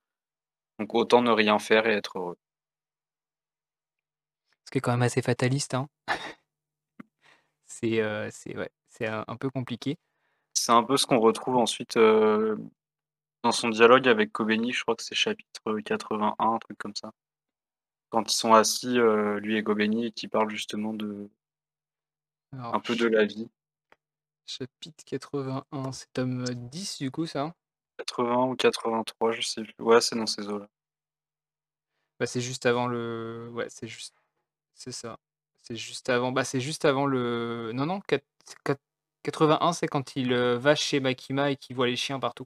[0.79, 2.37] donc autant ne rien faire et être heureux».
[4.65, 5.89] Ce qui est quand même assez fataliste, hein.
[7.65, 8.69] C'est, heu, c'est ouais,
[9.27, 9.97] un peu compliqué.
[10.61, 12.57] C'est un peu ce qu'on retrouve ensuite, heu,
[13.43, 16.95] dans son dialogue avec Kobeni, je crois que c'est chapitre, heu, 81, un truc comme
[16.95, 17.11] ça.
[18.09, 21.29] Quand ils sont assis, heu, lui et Kobeni et qu'ils parlent justement de
[22.53, 23.47] Alors un peu de la vie.
[24.45, 27.55] chapitre 81, c'est tome, heu, 10 du coup, ça?
[27.97, 29.73] 80 ou 83, je sais plus.
[29.79, 30.67] Ouais, c'est dans ces eaux-là.
[32.19, 34.13] Bah, c'est juste avant le ouais, c'est juste
[34.75, 35.19] c'est ça.
[35.61, 38.21] C'est juste avant bah, c'est juste avant le non, non, quat
[38.65, 38.77] quat
[39.31, 42.45] 81, c'est quand il, heu, va chez Makima et qu'il voit les chiens partout.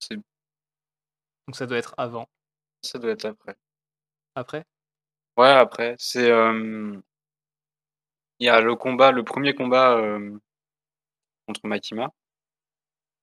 [0.00, 0.22] C'est
[1.48, 2.26] Donc ça doit être avant.
[2.82, 3.56] Ça doit être après.
[4.36, 4.64] Après?
[5.38, 7.02] Ouais, après, c'est, hem
[8.40, 10.40] il y a le combat, le 1er combat, hem,
[11.48, 12.12] contre Makima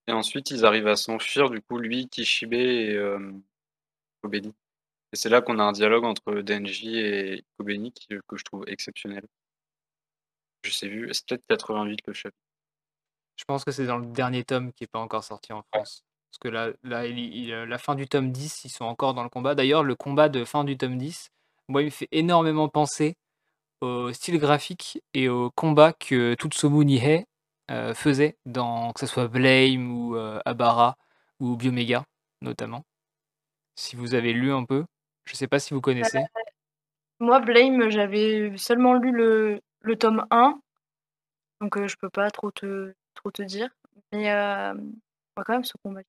[0.08, 2.98] et ensuite ils arrivent à s'enfuir, du coup, lui, Kishibe et
[4.24, 4.54] Kobeni
[5.14, 7.94] et c'est là qu'on a un dialogue entre Denji et Kobeni
[8.28, 9.28] que je trouve exceptionnel.
[10.64, 12.38] Je sais plus, c'est peut-être 88 le chapitre.
[13.38, 15.64] Je pense que c'est dans le dernier tome qui est pas encore sorti en Ouais.
[15.80, 16.04] France.
[16.32, 19.14] Parce que là là, il il, heu, la fin du tome 10, ils sont encore
[19.14, 19.56] dans le combat.
[19.56, 21.30] D'ailleurs, le combat de fin du tome 10,
[21.70, 23.16] moi, il me fait énormément penser
[23.82, 27.26] au style graphique et au combat que Tsutomu Nihei,
[27.72, 30.98] heu, faisait dans que ça soit Blame ou, heu, Abara
[31.40, 32.04] ou Biomega,
[32.42, 32.84] notamment.
[33.76, 34.86] Si vous avez lu un peu,
[35.26, 36.20] je sais pas si vous connaissez?
[37.20, 40.60] moi, Blame, j'avais seulement lu le le tome 1
[41.62, 43.70] donc heu, je peux pas trop te trop te dire,
[44.14, 46.02] mais hem, je vois quand même ce combat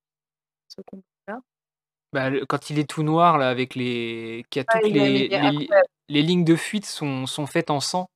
[0.68, 1.40] ce combat-là.
[2.12, 5.28] Bah, le quand il est tout noir là avec les qui a Ah, toutes les
[6.08, 8.10] les lignes de fuite sont sont faites en sang,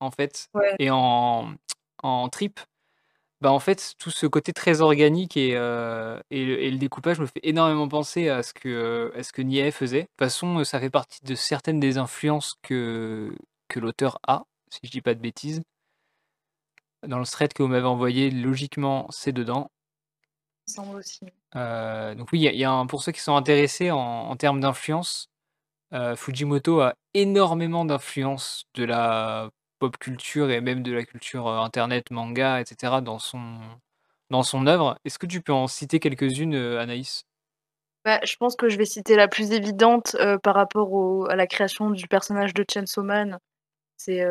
[0.00, 0.76] en fait Ouais.
[0.78, 1.54] et en
[2.02, 2.60] en tripes.
[3.42, 7.20] Bah, en fait, tout ce côté très organique et heu et le et le découpage
[7.20, 9.42] me fait énormément penser à ce que, à ce que
[9.72, 10.02] faisait.
[10.02, 13.32] De toute façon, ça fait partie de certaines des influences que
[13.68, 15.62] que l'auteur a, si je dis pas de bêtises.
[17.06, 19.70] Dans le thread que vous m'avez envoyé, logiquement, c'est dedans.
[20.68, 21.26] Il semble aussi.
[21.54, 24.36] Heu, donc oui, y a y a un pour ceux qui sont intéressés en en
[24.36, 25.28] termes d'influence,
[25.94, 31.58] heu, Fujimoto a énormément d'influence de la pop culture et même de la culture, heu,
[31.58, 33.58] internet, manga et cetera dans son
[34.30, 34.98] dans son œuvre.
[35.04, 37.24] Est-ce que tu peux en citer quelques-unes, Anaïs?
[38.04, 41.46] Bah, je pense que je vais citer la plus évidente, par rapport au à la
[41.46, 43.38] création du personnage de Chainsaw Man.
[43.98, 44.24] C'est,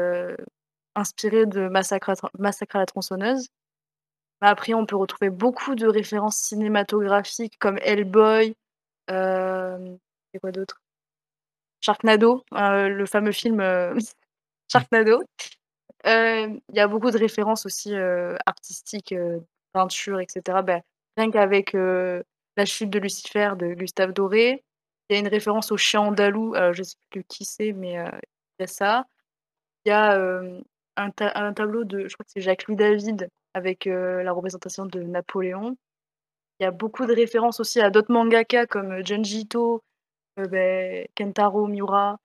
[0.95, 3.47] inspiré de Massacre à Massacre à la tronçonneuse.
[4.41, 8.55] Après, on peut retrouver beaucoup de références cinématographiques comme Hellboy,
[10.41, 10.80] quoi d'autre?
[11.82, 13.99] Sharknado, heu, le fameux film, heu, Mmh.
[14.72, 15.24] Sharknado.
[16.05, 17.93] Il y a beaucoup de références aussi,
[18.45, 19.16] artistiques,
[19.74, 20.61] peinture et cetera.
[20.63, 20.82] Bah,
[21.18, 21.74] rien qu'avec,
[22.57, 24.63] La chute de Lucifer de Gustave Doré.
[25.09, 28.61] Il y a une référence au chien andalou, je sais plus qui c'est, mais il
[28.61, 29.05] y a ça.
[29.86, 30.64] Il y a, hem,
[30.98, 34.86] un ta un tableau de je crois que c'est Jacques-Louis David avec, heu, la représentation
[34.86, 35.78] de Napoléon.
[36.60, 39.84] Il y a beaucoup de références aussi à d'autres mangaka comme, heu, Junji Ito,
[40.38, 42.18] beh, Kentaro Miura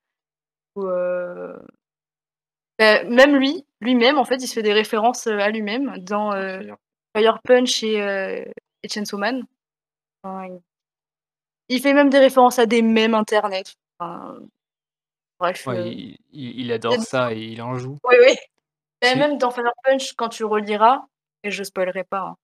[0.75, 0.85] ou
[2.79, 6.31] bah, même lui, lui-même, en fait, il se fait des références, à lui-même dans,
[7.15, 7.39] Fire.
[7.43, 7.97] Punch et
[8.83, 9.43] et Chainsaw Man.
[10.23, 10.61] Enfin, il
[11.69, 13.75] il fait même des références à des mèmes internet.
[13.99, 14.37] Enfin,
[15.41, 17.97] bref, Ouais, heu il il il adore ça et il en joue.
[18.05, 18.35] Oui, oui.
[19.03, 21.03] Mais même dans Fire Punch, quand tu reliras
[21.43, 22.37] et je spoilerai pas, hein,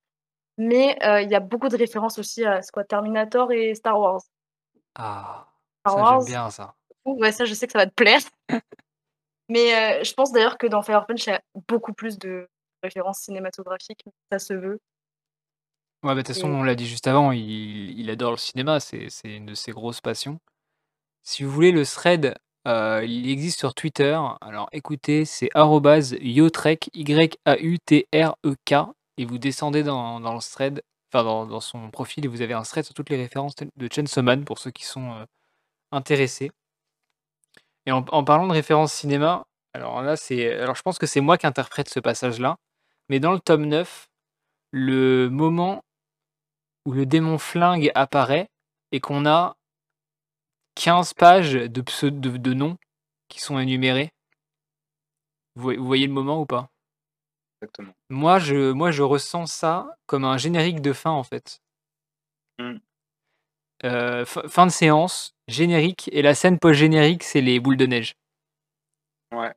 [0.58, 2.84] mais heu, il y a beaucoup de références aussi à c'est quoi?
[2.86, 4.22] Terminator et Star Wars.
[4.96, 5.48] Ah,
[5.86, 6.76] Star ça j'aime Wars, bien ça.
[7.06, 8.22] ouais, ça je sais que ça va te plaire.
[9.50, 12.48] Mais heu, je pense d'ailleurs que dans Fire Punch, il y a beaucoup plus de
[12.84, 14.80] références cinématographiques, ça se veut.
[16.04, 18.38] Ouais, bah, de toute façon, Et on l'a dit juste avant, il il adore le
[18.38, 20.40] cinéma, c'est c'est une de ses grosses passions.
[21.24, 22.36] Si vous voulez le thread,
[22.68, 24.20] heu, il existe sur Twitter.
[24.42, 28.76] Alors écoutez, c'est arrobase @yautrek, Y-A-U-T-R-E-K
[29.18, 30.82] et vous descendez dans le thread,
[31.14, 34.22] enfin dans son profil et vous avez un thread sur toutes les références de Chainsaw
[34.24, 35.26] Man pour ceux qui sont, heu,
[35.92, 36.52] intéressés.
[37.86, 41.22] Et en en parlant de références cinéma, alors là, c'est alors je pense que c'est
[41.22, 42.58] moi qui interprète ce passage-là,
[43.10, 44.08] mais dans le tome 9,
[44.72, 45.84] le moment
[46.86, 48.48] où le démon flingue apparaît
[48.94, 49.57] et qu'on a
[50.78, 52.78] 15 pages de pseu de de noms
[53.30, 54.12] qui sont énumérés.
[55.56, 56.70] Vous voy vous voyez le moment ou pas?
[57.62, 57.94] Exactement.
[58.10, 61.60] Moi, je moi, je ressens ça comme un générique de fin, en fait.
[62.60, 62.78] Mmh.
[63.84, 68.16] Heu, fin de séance, générique et la scène post-générique, c'est les boules de neige.
[69.34, 69.52] Ouais.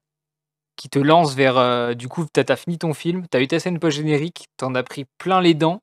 [0.76, 3.36] Qui te lance vers, heu, du coup, tu as tu as fini ton film, tu
[3.36, 5.82] as eu ta scène post-générique, tu en as pris plein les dents.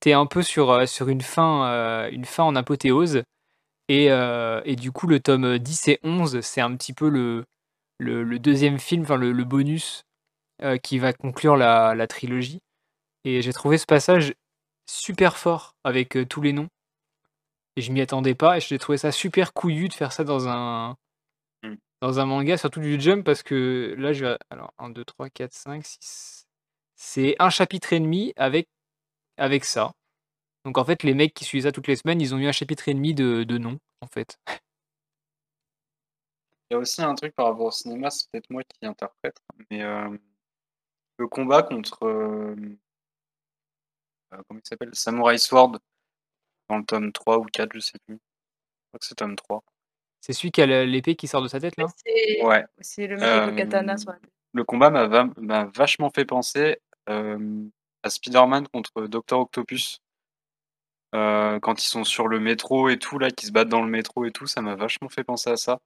[0.00, 3.24] Tu es un peu sur, heu, sur une fin, heu, une fin en apothéose
[3.90, 7.44] et heu et du coup, le tome 10 et 11, c'est un petit peu le
[7.98, 10.04] le le 2e film, enfin le le bonus,
[10.64, 12.60] heu, qui va conclure la la trilogie
[13.24, 14.34] et j'ai trouvé ce passage
[14.88, 16.68] super fort avec, heu, tous les noms
[17.76, 20.48] et je m'y attendais pas et j'ai trouvé ça super couillu de faire ça dans
[20.48, 20.96] un
[21.64, 21.76] Mmh.
[22.02, 26.46] dans un manga, surtout du Jump parce que là, je vais alors 1-2-3-4-5-6
[26.96, 28.68] c'est 1 chapitre et demi avec
[29.38, 29.92] avec ça.
[30.66, 32.52] Donc en fait, les mecs qui suivaient ça toutes les semaines, ils ont eu 1
[32.52, 34.38] chapitre et demi de de noms, en fait.
[36.70, 39.36] Il y a aussi un truc par rapport au cinéma, c'est peut-être moi qui interprète,
[39.70, 40.20] mais hem,
[41.18, 42.78] le combat contre, hem
[44.32, 44.90] heu, comment il s'appelle?
[44.92, 45.78] Samurai Sword
[46.68, 48.16] dans le tome 3 ou 4, je sais plus.
[48.16, 48.38] Je
[48.90, 49.62] crois que c'est tome 3.
[50.20, 51.86] C'est celui qui a l'épée qui sort de sa tête, là?
[51.96, 54.30] c'est Ouais, c'est le mec avec le katana hem, sur la tête.
[54.52, 60.00] le combat m'a va m'a vachement fait penser, à Spider-Man contre Docteur Octopus.
[61.14, 63.90] Heu, quand ils sont sur le métro et tout là, qu'ils se battent dans le
[63.90, 65.80] métro et tout, ça m'a vachement fait penser à ça.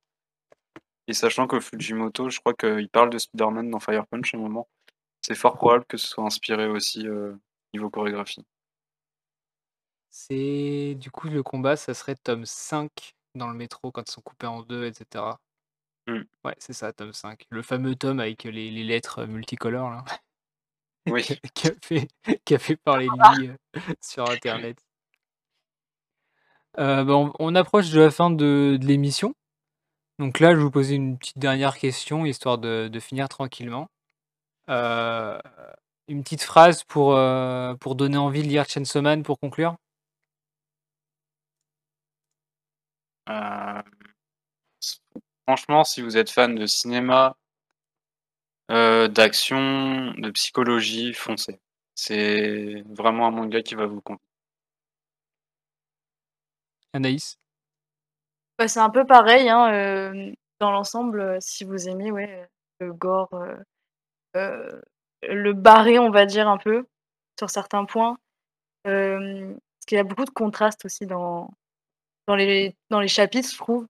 [1.08, 4.40] Et sachant que Fujimoto, je crois qu'il parle de Spider-Man dans Fire Punch à un
[4.40, 4.68] moment.
[5.22, 7.38] C'est fort probable que ce soit inspiré aussi, heu,
[7.74, 8.44] niveau chorégraphie.
[10.16, 14.20] C'est du coup, le combat, ça serait tome 5 dans le métro quand ils sont
[14.20, 15.40] coupés en 2 et cetera.
[16.06, 16.20] Mmh.
[16.44, 17.46] Ouais, c'est ça, tome 5.
[17.50, 20.04] Le fameux tome avec les les lettres multicolores là.
[21.06, 21.22] Oui.
[21.54, 22.08] Qui a fait
[22.44, 23.56] qui a fait parler de lui, heu,
[24.02, 24.78] sur internet.
[26.78, 29.34] Heu, bah, on approche de la fin de l'émission.
[30.18, 33.88] Donc là, je vais vous poser une petite dernière question histoire de finir tranquillement.
[34.70, 35.38] Heu,
[36.08, 39.76] une petite phrase pour, heu, pour donner envie de lire Chainsaw Man pour conclure?
[45.46, 47.34] Franchement, si vous êtes fan de cinéma
[48.68, 51.60] d'action, de psychologie, foncez.
[51.94, 54.18] C'est vraiment un manga qui va vous con
[56.94, 57.36] Anaïs?
[58.58, 62.46] Bah, c'est un peu pareil, hein, hem, dans l'ensemble, heu, si vous aimez, ouais,
[62.78, 63.28] le gore,
[64.36, 64.82] heu,
[65.28, 66.86] le barré, on va dire un peu,
[67.38, 68.18] sur certains points.
[68.84, 71.50] Parce qu'il y a beaucoup de contrastes aussi dans
[72.28, 73.86] dans les dans les chapitres, je trouve.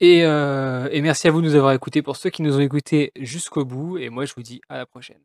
[0.00, 2.60] Et heu et merci à vous de nous avoir écoutés pour ceux qui nous ont
[2.60, 5.20] écoutés jusqu'au bout et moi je vous dis à la prochaine.